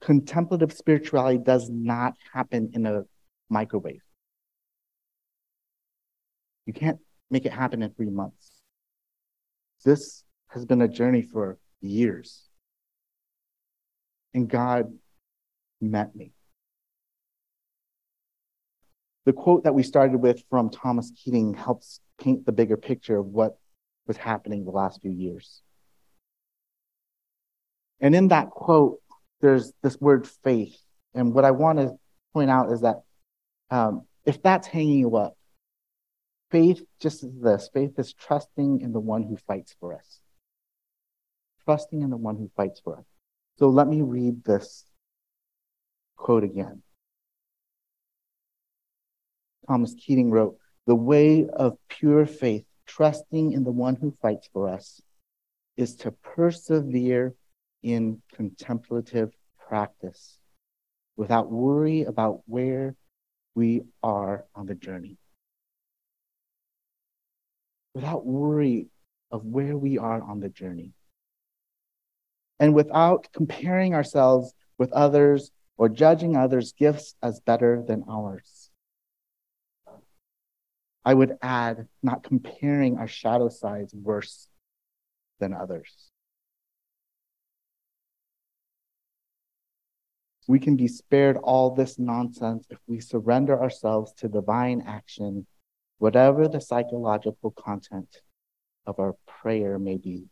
Contemplative 0.00 0.72
spirituality 0.72 1.38
does 1.38 1.68
not 1.68 2.14
happen 2.32 2.70
in 2.72 2.86
a 2.86 3.02
microwave. 3.50 4.02
You 6.66 6.72
can't 6.72 6.98
make 7.30 7.46
it 7.46 7.52
happen 7.52 7.82
in 7.82 7.90
three 7.90 8.10
months. 8.10 8.57
This 9.84 10.24
has 10.48 10.64
been 10.64 10.82
a 10.82 10.88
journey 10.88 11.22
for 11.22 11.58
years. 11.80 12.44
And 14.34 14.48
God 14.48 14.92
met 15.80 16.14
me. 16.14 16.32
The 19.24 19.32
quote 19.32 19.64
that 19.64 19.74
we 19.74 19.82
started 19.82 20.18
with 20.18 20.42
from 20.48 20.70
Thomas 20.70 21.12
Keating 21.16 21.54
helps 21.54 22.00
paint 22.18 22.46
the 22.46 22.52
bigger 22.52 22.76
picture 22.76 23.18
of 23.18 23.26
what 23.26 23.58
was 24.06 24.16
happening 24.16 24.64
the 24.64 24.70
last 24.70 25.02
few 25.02 25.10
years. 25.10 25.62
And 28.00 28.14
in 28.14 28.28
that 28.28 28.50
quote, 28.50 29.00
there's 29.40 29.72
this 29.82 30.00
word 30.00 30.26
faith. 30.44 30.76
And 31.14 31.34
what 31.34 31.44
I 31.44 31.50
want 31.50 31.78
to 31.78 31.92
point 32.32 32.50
out 32.50 32.72
is 32.72 32.80
that 32.80 33.02
um, 33.70 34.06
if 34.24 34.42
that's 34.42 34.66
hanging 34.66 34.98
you 34.98 35.16
up, 35.16 35.36
faith 36.50 36.82
just 37.00 37.22
is 37.22 37.32
this 37.40 37.68
faith 37.72 37.98
is 37.98 38.12
trusting 38.12 38.80
in 38.80 38.92
the 38.92 39.00
one 39.00 39.22
who 39.22 39.36
fights 39.36 39.74
for 39.80 39.94
us. 39.94 40.20
Trusting 41.64 42.02
in 42.02 42.10
the 42.10 42.16
one 42.16 42.36
who 42.36 42.50
fights 42.56 42.80
for 42.80 42.98
us. 42.98 43.04
So 43.58 43.68
let 43.68 43.88
me 43.88 44.02
read 44.02 44.44
this 44.44 44.84
quote 46.16 46.44
again. 46.44 46.82
Thomas 49.66 49.94
Keating 49.94 50.30
wrote, 50.30 50.56
The 50.86 50.94
way 50.94 51.46
of 51.46 51.76
pure 51.88 52.24
faith, 52.24 52.64
trusting 52.86 53.52
in 53.52 53.64
the 53.64 53.72
one 53.72 53.96
who 53.96 54.14
fights 54.22 54.48
for 54.52 54.68
us, 54.68 55.02
is 55.76 55.94
to 55.96 56.10
persevere 56.10 57.34
in 57.82 58.22
contemplative 58.34 59.32
practice 59.68 60.38
without 61.16 61.50
worry 61.50 62.04
about 62.04 62.40
where 62.46 62.94
we 63.54 63.82
are 64.02 64.44
on 64.54 64.66
the 64.66 64.74
journey. 64.74 65.18
Without 67.94 68.26
worry 68.26 68.88
of 69.30 69.44
where 69.44 69.76
we 69.76 69.98
are 69.98 70.22
on 70.22 70.40
the 70.40 70.48
journey. 70.48 70.92
And 72.60 72.74
without 72.74 73.28
comparing 73.32 73.94
ourselves 73.94 74.54
with 74.78 74.92
others 74.92 75.50
or 75.76 75.88
judging 75.88 76.36
others' 76.36 76.72
gifts 76.72 77.14
as 77.22 77.40
better 77.40 77.84
than 77.86 78.04
ours. 78.08 78.70
I 81.04 81.14
would 81.14 81.38
add, 81.40 81.88
not 82.02 82.22
comparing 82.22 82.98
our 82.98 83.06
shadow 83.06 83.48
sides 83.48 83.94
worse 83.94 84.48
than 85.40 85.54
others. 85.54 86.10
We 90.48 90.58
can 90.58 90.76
be 90.76 90.88
spared 90.88 91.36
all 91.36 91.74
this 91.74 91.98
nonsense 91.98 92.66
if 92.70 92.78
we 92.86 93.00
surrender 93.00 93.60
ourselves 93.60 94.12
to 94.14 94.28
divine 94.28 94.82
action, 94.86 95.46
whatever 95.98 96.48
the 96.48 96.60
psychological 96.60 97.50
content 97.50 98.22
of 98.86 98.98
our 98.98 99.14
prayer 99.26 99.78
may 99.78 99.96
be. 99.96 100.24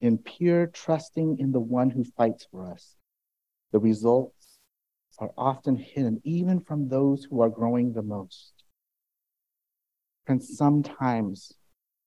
In 0.00 0.18
pure 0.18 0.66
trusting 0.66 1.38
in 1.38 1.52
the 1.52 1.60
one 1.60 1.90
who 1.90 2.04
fights 2.04 2.46
for 2.50 2.70
us, 2.70 2.96
the 3.72 3.78
results 3.78 4.58
are 5.18 5.32
often 5.36 5.76
hidden 5.76 6.20
even 6.24 6.60
from 6.60 6.88
those 6.88 7.24
who 7.24 7.40
are 7.40 7.48
growing 7.48 7.92
the 7.92 8.02
most. 8.02 8.52
And 10.26 10.42
sometimes 10.42 11.52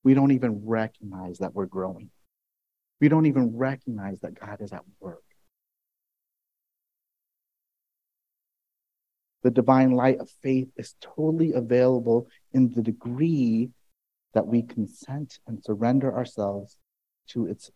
we 0.04 0.14
don't 0.14 0.32
even 0.32 0.66
recognize 0.66 1.40
that 1.40 1.54
we're 1.54 1.66
growing. 1.66 2.10
We 3.02 3.10
don't 3.10 3.26
even 3.26 3.58
recognize 3.58 4.20
that 4.22 4.40
God 4.40 4.62
is 4.62 4.72
at 4.72 4.84
work. 5.00 5.25
The 9.46 9.52
divine 9.52 9.92
light 9.92 10.18
of 10.18 10.32
faith 10.42 10.70
is 10.76 10.96
totally 11.00 11.54
available 11.54 12.28
in 12.52 12.72
the 12.72 12.82
degree 12.82 13.70
that 14.34 14.48
we 14.48 14.64
consent 14.64 15.38
and 15.46 15.64
surrender 15.64 16.12
ourselves 16.12 16.78
to 17.28 17.46
its 17.46 17.70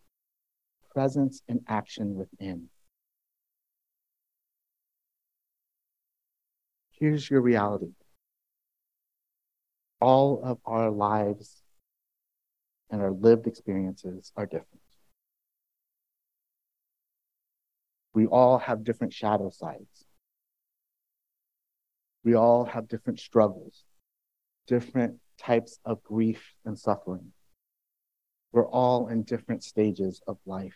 presence 0.91 1.43
and 1.47 1.59
action 1.67 2.15
within. 2.15 2.69
Here's 6.89 7.29
your 7.29 7.41
reality 7.41 7.93
all 10.01 10.41
of 10.43 10.57
our 10.65 10.89
lives 10.89 11.61
and 12.89 12.99
our 12.99 13.11
lived 13.11 13.45
experiences 13.45 14.31
are 14.35 14.47
different. 14.47 14.81
We 18.15 18.25
all 18.25 18.57
have 18.57 18.83
different 18.83 19.13
shadow 19.13 19.51
sides. 19.51 20.08
We 22.23 22.35
all 22.35 22.65
have 22.65 22.87
different 22.87 23.19
struggles, 23.19 23.83
different 24.67 25.15
types 25.37 25.79
of 25.85 26.03
grief 26.03 26.53
and 26.65 26.77
suffering. 26.77 27.31
We're 28.51 28.67
all 28.67 29.07
in 29.07 29.23
different 29.23 29.63
stages 29.63 30.21
of 30.27 30.37
life. 30.45 30.75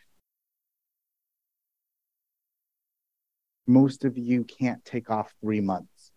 Most 3.65 4.05
of 4.05 4.17
you 4.17 4.43
can't 4.43 4.83
take 4.83 5.09
off 5.09 5.33
three 5.41 5.61
months. 5.61 6.11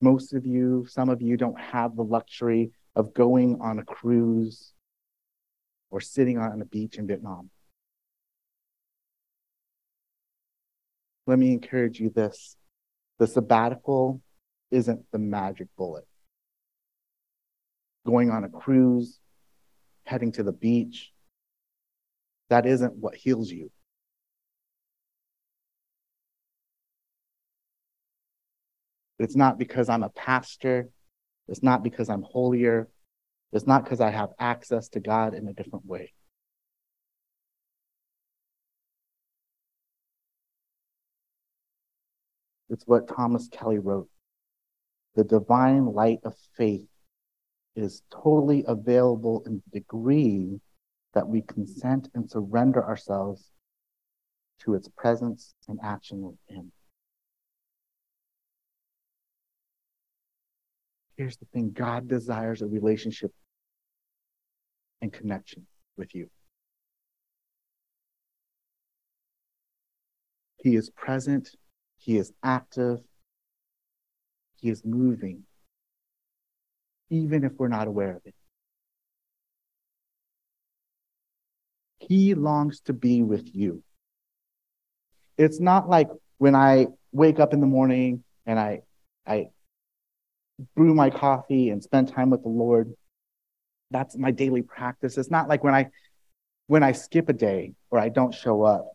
Most 0.00 0.32
of 0.32 0.46
you, 0.46 0.86
some 0.88 1.08
of 1.08 1.20
you 1.20 1.36
don't 1.36 1.58
have 1.58 1.96
the 1.96 2.04
luxury 2.04 2.70
of 2.94 3.14
going 3.14 3.58
on 3.60 3.78
a 3.78 3.84
cruise 3.84 4.72
or 5.90 6.00
sitting 6.00 6.38
on 6.38 6.60
a 6.60 6.64
beach 6.64 6.96
in 6.96 7.06
Vietnam. 7.06 7.50
Let 11.28 11.38
me 11.38 11.52
encourage 11.52 12.00
you 12.00 12.08
this 12.08 12.56
the 13.18 13.26
sabbatical 13.26 14.22
isn't 14.70 15.04
the 15.12 15.18
magic 15.18 15.68
bullet. 15.76 16.06
Going 18.06 18.30
on 18.30 18.44
a 18.44 18.48
cruise, 18.48 19.18
heading 20.04 20.32
to 20.32 20.42
the 20.42 20.52
beach, 20.52 21.12
that 22.48 22.64
isn't 22.64 22.94
what 22.94 23.14
heals 23.14 23.50
you. 23.50 23.70
It's 29.18 29.36
not 29.36 29.58
because 29.58 29.90
I'm 29.90 30.04
a 30.04 30.10
pastor. 30.10 30.88
It's 31.46 31.62
not 31.62 31.82
because 31.82 32.08
I'm 32.08 32.22
holier. 32.22 32.88
It's 33.52 33.66
not 33.66 33.84
because 33.84 34.00
I 34.00 34.10
have 34.10 34.30
access 34.38 34.88
to 34.90 35.00
God 35.00 35.34
in 35.34 35.46
a 35.46 35.52
different 35.52 35.84
way. 35.84 36.14
It's 42.70 42.86
what 42.86 43.08
Thomas 43.08 43.48
Kelly 43.48 43.78
wrote. 43.78 44.08
The 45.14 45.24
divine 45.24 45.86
light 45.86 46.20
of 46.24 46.34
faith 46.56 46.86
is 47.74 48.02
totally 48.10 48.64
available 48.66 49.42
in 49.46 49.62
the 49.64 49.80
degree 49.80 50.60
that 51.14 51.26
we 51.26 51.42
consent 51.42 52.08
and 52.14 52.30
surrender 52.30 52.84
ourselves 52.84 53.50
to 54.60 54.74
its 54.74 54.88
presence 54.96 55.54
and 55.68 55.78
action 55.82 56.20
within. 56.22 56.72
Here's 61.16 61.36
the 61.36 61.46
thing 61.46 61.70
God 61.72 62.08
desires 62.08 62.62
a 62.62 62.66
relationship 62.66 63.32
and 65.00 65.12
connection 65.12 65.66
with 65.96 66.14
you. 66.14 66.28
He 70.62 70.76
is 70.76 70.90
present 70.90 71.50
he 71.98 72.16
is 72.16 72.32
active. 72.42 73.00
He 74.60 74.70
is 74.70 74.84
moving, 74.84 75.44
even 77.10 77.44
if 77.44 77.52
we're 77.58 77.68
not 77.68 77.86
aware 77.86 78.16
of 78.16 78.22
it. 78.24 78.34
He 82.00 82.34
longs 82.34 82.80
to 82.82 82.92
be 82.92 83.22
with 83.22 83.54
you. 83.54 83.82
It's 85.36 85.60
not 85.60 85.88
like 85.88 86.08
when 86.38 86.56
I 86.56 86.86
wake 87.12 87.38
up 87.38 87.52
in 87.52 87.60
the 87.60 87.66
morning 87.66 88.24
and 88.46 88.58
I, 88.58 88.80
I 89.26 89.50
brew 90.74 90.94
my 90.94 91.10
coffee 91.10 91.70
and 91.70 91.82
spend 91.82 92.08
time 92.08 92.30
with 92.30 92.42
the 92.42 92.48
Lord. 92.48 92.94
That's 93.90 94.16
my 94.16 94.32
daily 94.32 94.62
practice. 94.62 95.18
It's 95.18 95.30
not 95.30 95.48
like 95.48 95.62
when 95.62 95.74
I 95.74 95.90
when 96.66 96.82
I 96.82 96.92
skip 96.92 97.28
a 97.28 97.32
day 97.32 97.74
or 97.90 97.98
I 97.98 98.08
don't 98.08 98.34
show 98.34 98.62
up, 98.62 98.88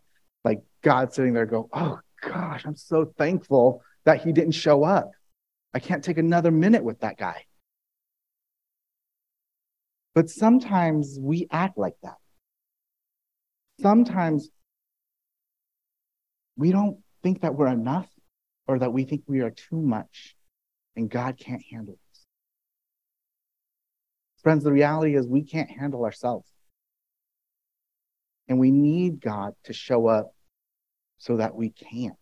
like 0.44 0.62
God 0.82 1.12
sitting 1.12 1.32
there 1.32 1.46
go, 1.46 1.68
oh 1.72 2.00
gosh, 2.28 2.64
I'm 2.64 2.76
so 2.76 3.12
thankful 3.18 3.82
that 4.04 4.22
he 4.22 4.32
didn't 4.32 4.52
show 4.52 4.84
up. 4.84 5.10
I 5.72 5.78
can't 5.78 6.04
take 6.04 6.18
another 6.18 6.50
minute 6.50 6.84
with 6.84 7.00
that 7.00 7.18
guy. 7.18 7.44
But 10.14 10.30
sometimes 10.30 11.18
we 11.20 11.48
act 11.50 11.76
like 11.76 11.96
that. 12.02 12.16
Sometimes 13.80 14.48
we 16.56 16.70
don't 16.70 16.98
think 17.22 17.40
that 17.42 17.56
we're 17.56 17.66
enough 17.66 18.08
or 18.68 18.78
that 18.78 18.92
we 18.92 19.04
think 19.04 19.22
we 19.26 19.40
are 19.40 19.50
too 19.50 19.80
much 19.80 20.36
and 20.94 21.10
God 21.10 21.36
can't 21.38 21.62
handle 21.70 21.98
us. 22.12 22.26
Friends, 24.42 24.62
the 24.62 24.72
reality 24.72 25.16
is 25.16 25.26
we 25.26 25.42
can't 25.42 25.70
handle 25.70 26.04
ourselves. 26.04 26.48
And 28.46 28.58
we 28.58 28.70
need 28.70 29.20
God 29.20 29.54
to 29.64 29.72
show 29.72 30.06
up 30.06 30.33
so 31.18 31.36
that 31.36 31.54
we 31.54 31.70
can. 31.70 32.12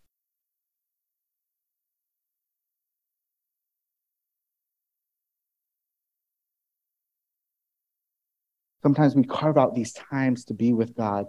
Sometimes 8.83 9.15
we 9.15 9.23
carve 9.23 9.57
out 9.57 9.75
these 9.75 9.93
times 9.93 10.45
to 10.47 10.55
be 10.55 10.73
with 10.73 10.97
God. 10.97 11.27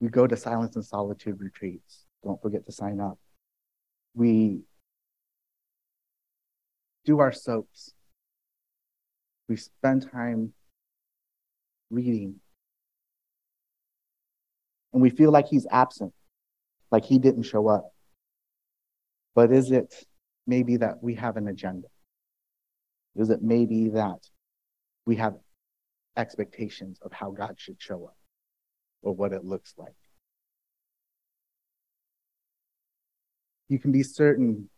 We 0.00 0.08
go 0.08 0.26
to 0.26 0.36
silence 0.36 0.76
and 0.76 0.84
solitude 0.84 1.38
retreats. 1.38 2.06
Don't 2.24 2.40
forget 2.40 2.64
to 2.66 2.72
sign 2.72 3.00
up. 3.00 3.18
We 4.14 4.62
do 7.04 7.18
our 7.18 7.32
soaps. 7.32 7.92
We 9.48 9.56
spend 9.56 10.10
time 10.10 10.54
reading. 11.90 12.36
And 14.92 15.02
we 15.02 15.10
feel 15.10 15.30
like 15.30 15.48
he's 15.48 15.66
absent, 15.70 16.12
like 16.90 17.04
he 17.04 17.18
didn't 17.18 17.44
show 17.44 17.68
up. 17.68 17.92
But 19.34 19.52
is 19.52 19.70
it 19.70 19.94
maybe 20.46 20.78
that 20.78 21.02
we 21.02 21.14
have 21.14 21.36
an 21.36 21.48
agenda? 21.48 21.88
Is 23.16 23.30
it 23.30 23.42
maybe 23.42 23.88
that 23.90 24.18
we 25.06 25.16
have 25.16 25.34
expectations 26.16 26.98
of 27.02 27.12
how 27.12 27.30
God 27.30 27.54
should 27.56 27.80
show 27.80 28.04
up 28.04 28.16
or 29.02 29.14
what 29.14 29.32
it 29.32 29.44
looks 29.44 29.74
like. 29.76 29.94
You 33.68 33.78
can 33.78 33.92
be 33.92 34.02
certain 34.02 34.68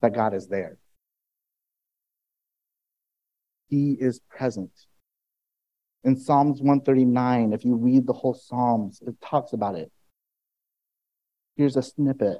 that 0.00 0.14
God 0.14 0.34
is 0.34 0.48
there. 0.48 0.78
He 3.68 3.96
is 3.98 4.20
present. 4.30 4.70
In 6.04 6.16
Psalms 6.16 6.60
139, 6.60 7.52
if 7.52 7.64
you 7.64 7.74
read 7.74 8.06
the 8.06 8.12
whole 8.12 8.34
Psalms, 8.34 9.02
it 9.06 9.14
talks 9.20 9.52
about 9.52 9.74
it. 9.74 9.90
Here's 11.56 11.76
a 11.76 11.82
snippet 11.82 12.38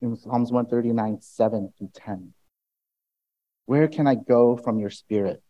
in 0.00 0.16
Psalms 0.16 0.50
139, 0.50 1.20
7 1.20 1.72
through 1.76 1.90
10. 1.94 2.32
Where 3.66 3.88
can 3.88 4.06
I 4.06 4.14
go 4.14 4.56
from 4.56 4.78
your 4.78 4.90
spirit? 4.90 5.42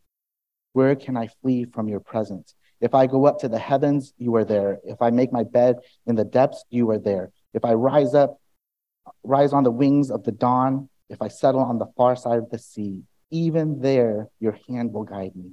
Where 0.73 0.97
can 0.97 1.17
I 1.17 1.29
flee 1.43 1.65
from 1.65 1.89
your 1.89 2.01
presence? 2.01 2.55
If 2.81 2.93
I 2.93 3.07
go 3.07 3.27
up 3.27 3.39
to 3.41 3.49
the 3.49 3.59
heavens, 3.59 4.13
you 4.19 4.35
are 4.35 4.45
there. 4.45 4.81
If 4.85 5.01
I 5.01 5.11
make 5.11 5.33
my 5.33 5.45
bed 5.45 5.77
in 6.07 6.17
the 6.17 6.25
depths, 6.25 6.65
you 6.71 6.91
are 6.91 6.99
there. 6.99 7.31
If 7.53 7.65
I 7.65 7.75
rise 7.75 8.15
up 8.15 8.39
rise 9.23 9.53
on 9.53 9.65
the 9.65 9.71
wings 9.71 10.11
of 10.11 10.25
the 10.25 10.33
dawn, 10.33 10.89
if 11.09 11.23
I 11.23 11.29
settle 11.29 11.61
on 11.61 11.79
the 11.79 11.93
far 11.97 12.17
side 12.17 12.39
of 12.39 12.51
the 12.51 12.59
sea, 12.59 13.03
even 13.31 13.81
there 13.81 14.29
your 14.41 14.59
hand 14.69 14.93
will 14.93 15.05
guide 15.05 15.37
me. 15.37 15.53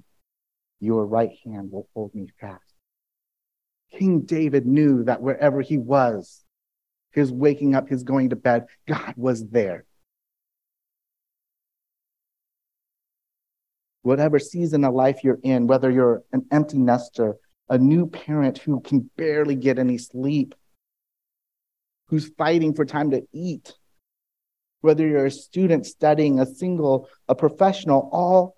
Your 0.80 1.06
right 1.06 1.32
hand 1.46 1.72
will 1.72 1.88
hold 1.94 2.16
me 2.16 2.28
fast. 2.40 2.74
King 3.92 4.22
David 4.22 4.66
knew 4.66 5.04
that 5.04 5.22
wherever 5.22 5.62
he 5.62 5.78
was, 5.78 6.44
his 7.12 7.32
waking 7.32 7.76
up, 7.76 7.90
his 7.90 8.04
going 8.04 8.30
to 8.30 8.36
bed, 8.36 8.68
God 8.88 9.14
was 9.18 9.48
there. 9.48 9.86
Whatever 14.04 14.40
season 14.40 14.84
of 14.84 14.94
life 14.94 15.24
you're 15.24 15.40
in, 15.44 15.68
whether 15.68 15.92
you're 15.92 16.24
an 16.34 16.46
empty 16.52 16.80
nester, 16.80 17.36
a 17.70 17.78
new 17.78 18.08
parent 18.08 18.58
who 18.58 18.82
can 18.82 19.10
barely 19.16 19.56
get 19.56 19.78
any 19.78 19.98
sleep, 19.98 20.56
who's 22.08 22.30
fighting 22.38 22.74
for 22.74 22.84
time 22.84 23.12
to 23.12 23.22
eat, 23.32 23.74
whether 24.82 25.08
you're 25.08 25.28
a 25.28 25.32
student 25.32 25.86
studying, 25.86 26.40
a 26.40 26.46
single, 26.46 27.08
a 27.30 27.36
professional, 27.36 28.10
all 28.12 28.56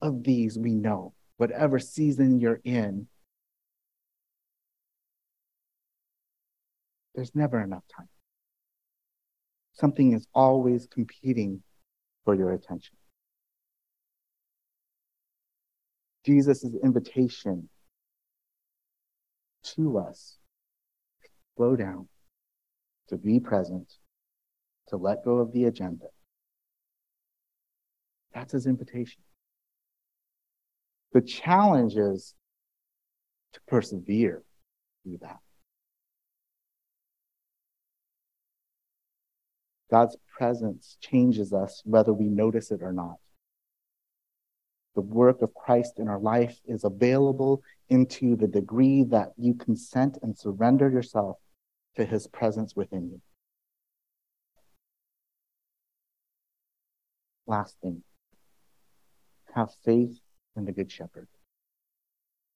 of 0.00 0.24
these 0.24 0.58
we 0.58 0.74
know, 0.74 1.12
whatever 1.36 1.78
season 1.78 2.40
you're 2.40 2.60
in, 2.64 3.06
there's 7.16 7.34
never 7.34 7.60
enough 7.60 7.82
time. 7.96 8.08
Something 9.72 10.12
is 10.12 10.26
always 10.34 10.86
competing 10.86 11.62
for 12.24 12.34
your 12.34 12.52
attention. 12.52 12.96
Jesus' 16.24 16.64
invitation 16.82 17.68
to 19.62 19.98
us 19.98 20.38
to 21.22 21.28
slow 21.56 21.74
down, 21.74 22.08
to 23.08 23.16
be 23.16 23.40
present, 23.40 23.92
to 24.88 24.96
let 24.96 25.24
go 25.24 25.38
of 25.38 25.52
the 25.52 25.64
agenda. 25.64 26.06
That's 28.34 28.52
his 28.52 28.66
invitation. 28.66 29.22
The 31.12 31.22
challenge 31.22 31.96
is 31.96 32.34
to 33.54 33.60
persevere 33.66 34.42
through 35.02 35.18
that. 35.22 35.38
God's 39.96 40.18
presence 40.36 40.98
changes 41.00 41.54
us 41.54 41.80
whether 41.86 42.12
we 42.12 42.26
notice 42.26 42.70
it 42.70 42.82
or 42.82 42.92
not. 42.92 43.16
The 44.94 45.00
work 45.00 45.40
of 45.40 45.54
Christ 45.54 45.94
in 45.96 46.06
our 46.06 46.18
life 46.18 46.60
is 46.66 46.84
available 46.84 47.62
into 47.88 48.36
the 48.36 48.46
degree 48.46 49.04
that 49.04 49.32
you 49.38 49.54
consent 49.54 50.18
and 50.20 50.36
surrender 50.36 50.90
yourself 50.90 51.38
to 51.94 52.04
his 52.04 52.26
presence 52.26 52.76
within 52.76 53.08
you. 53.08 53.22
Last 57.46 57.76
thing 57.80 58.02
have 59.54 59.70
faith 59.82 60.18
in 60.56 60.66
the 60.66 60.72
Good 60.72 60.92
Shepherd. 60.92 61.28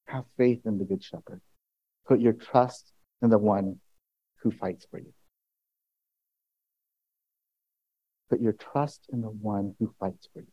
Have 0.09 0.27
faith 0.37 0.61
in 0.67 0.77
the 0.77 0.85
Good 0.85 1.03
Shepherd. 1.03 1.41
Put 2.07 2.21
your 2.21 2.35
trust 2.35 2.93
in 3.23 3.31
the 3.31 3.39
one 3.39 3.81
who 4.43 4.51
fights 4.51 4.87
for 4.91 4.99
you. 4.99 5.15
Put 8.31 8.41
your 8.41 8.53
trust 8.53 9.07
in 9.13 9.21
the 9.21 9.29
one 9.29 9.75
who 9.81 9.93
fights 9.99 10.29
for 10.33 10.41
you. 10.41 10.47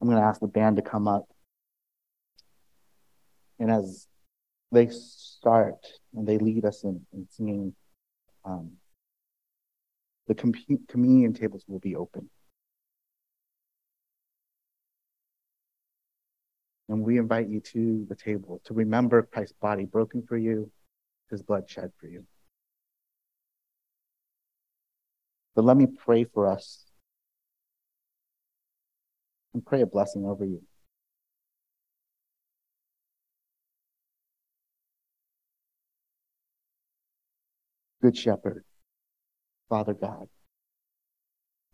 I'm 0.00 0.08
going 0.08 0.20
to 0.20 0.24
ask 0.24 0.40
the 0.40 0.46
band 0.46 0.76
to 0.76 0.82
come 0.82 1.08
up. 1.08 1.24
And 3.58 3.70
as 3.70 4.06
they 4.72 4.88
start 4.90 5.86
and 6.14 6.26
they 6.26 6.38
lead 6.38 6.64
us 6.66 6.84
in, 6.84 7.00
in 7.12 7.26
singing, 7.30 7.74
um, 8.44 8.72
the 10.28 10.34
com- 10.34 10.54
communion 10.88 11.32
tables 11.32 11.64
will 11.66 11.78
be 11.78 11.96
open. 11.96 12.28
And 16.88 17.02
we 17.02 17.18
invite 17.18 17.48
you 17.48 17.60
to 17.60 18.06
the 18.08 18.16
table 18.16 18.60
to 18.64 18.74
remember 18.74 19.22
Christ's 19.22 19.54
body 19.60 19.84
broken 19.84 20.22
for 20.26 20.36
you, 20.36 20.70
his 21.30 21.42
blood 21.42 21.68
shed 21.70 21.92
for 21.98 22.06
you. 22.06 22.26
But 25.60 25.66
let 25.66 25.76
me 25.76 25.88
pray 25.88 26.24
for 26.24 26.46
us 26.50 26.86
and 29.52 29.62
pray 29.62 29.82
a 29.82 29.86
blessing 29.86 30.24
over 30.24 30.42
you. 30.42 30.62
Good 38.00 38.16
Shepherd, 38.16 38.64
Father 39.68 39.92
God, 39.92 40.30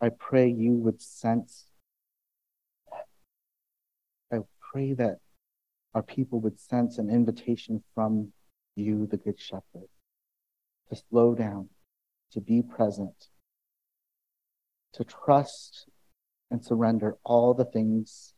I 0.01 0.09
pray 0.09 0.49
you 0.49 0.73
would 0.73 1.01
sense, 1.01 1.67
I 4.33 4.39
pray 4.73 4.95
that 4.95 5.19
our 5.95 6.03
people 6.03 6.41
would 6.41 6.59
sense 6.59 6.99
an 6.99 7.09
invitation 7.09 7.85
from 7.95 8.33
you, 8.75 9.07
the 9.07 9.17
Good 9.17 9.39
Shepherd, 9.39 9.89
to 10.89 11.01
slow 11.09 11.37
down, 11.37 11.69
to 12.33 12.41
be 12.41 12.63
present, 12.63 13.29
to 14.97 15.05
trust 15.05 15.87
and 16.51 16.65
surrender 16.65 17.17
all 17.25 17.55
the 17.55 17.65
things 17.65 18.35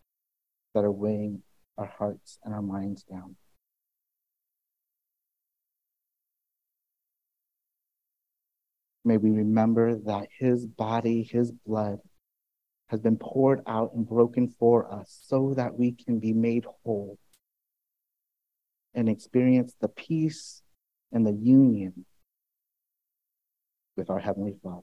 that 0.74 0.84
are 0.84 0.92
weighing 0.92 1.42
our 1.76 1.86
hearts 1.86 2.38
and 2.44 2.52
our 2.52 2.62
minds 2.62 3.04
down. 3.04 3.36
May 9.04 9.16
we 9.16 9.30
remember 9.30 9.94
that 9.94 10.28
his 10.38 10.66
body, 10.66 11.22
his 11.22 11.52
blood, 11.52 12.00
has 12.88 13.00
been 13.00 13.16
poured 13.16 13.62
out 13.66 13.92
and 13.94 14.06
broken 14.06 14.48
for 14.48 14.92
us 14.92 15.20
so 15.26 15.54
that 15.56 15.78
we 15.78 15.92
can 15.92 16.18
be 16.18 16.32
made 16.32 16.66
whole 16.84 17.18
and 18.94 19.08
experience 19.08 19.74
the 19.80 19.88
peace 19.88 20.62
and 21.12 21.24
the 21.24 21.32
union 21.32 22.04
with 23.96 24.10
our 24.10 24.18
Heavenly 24.18 24.54
Father. 24.62 24.82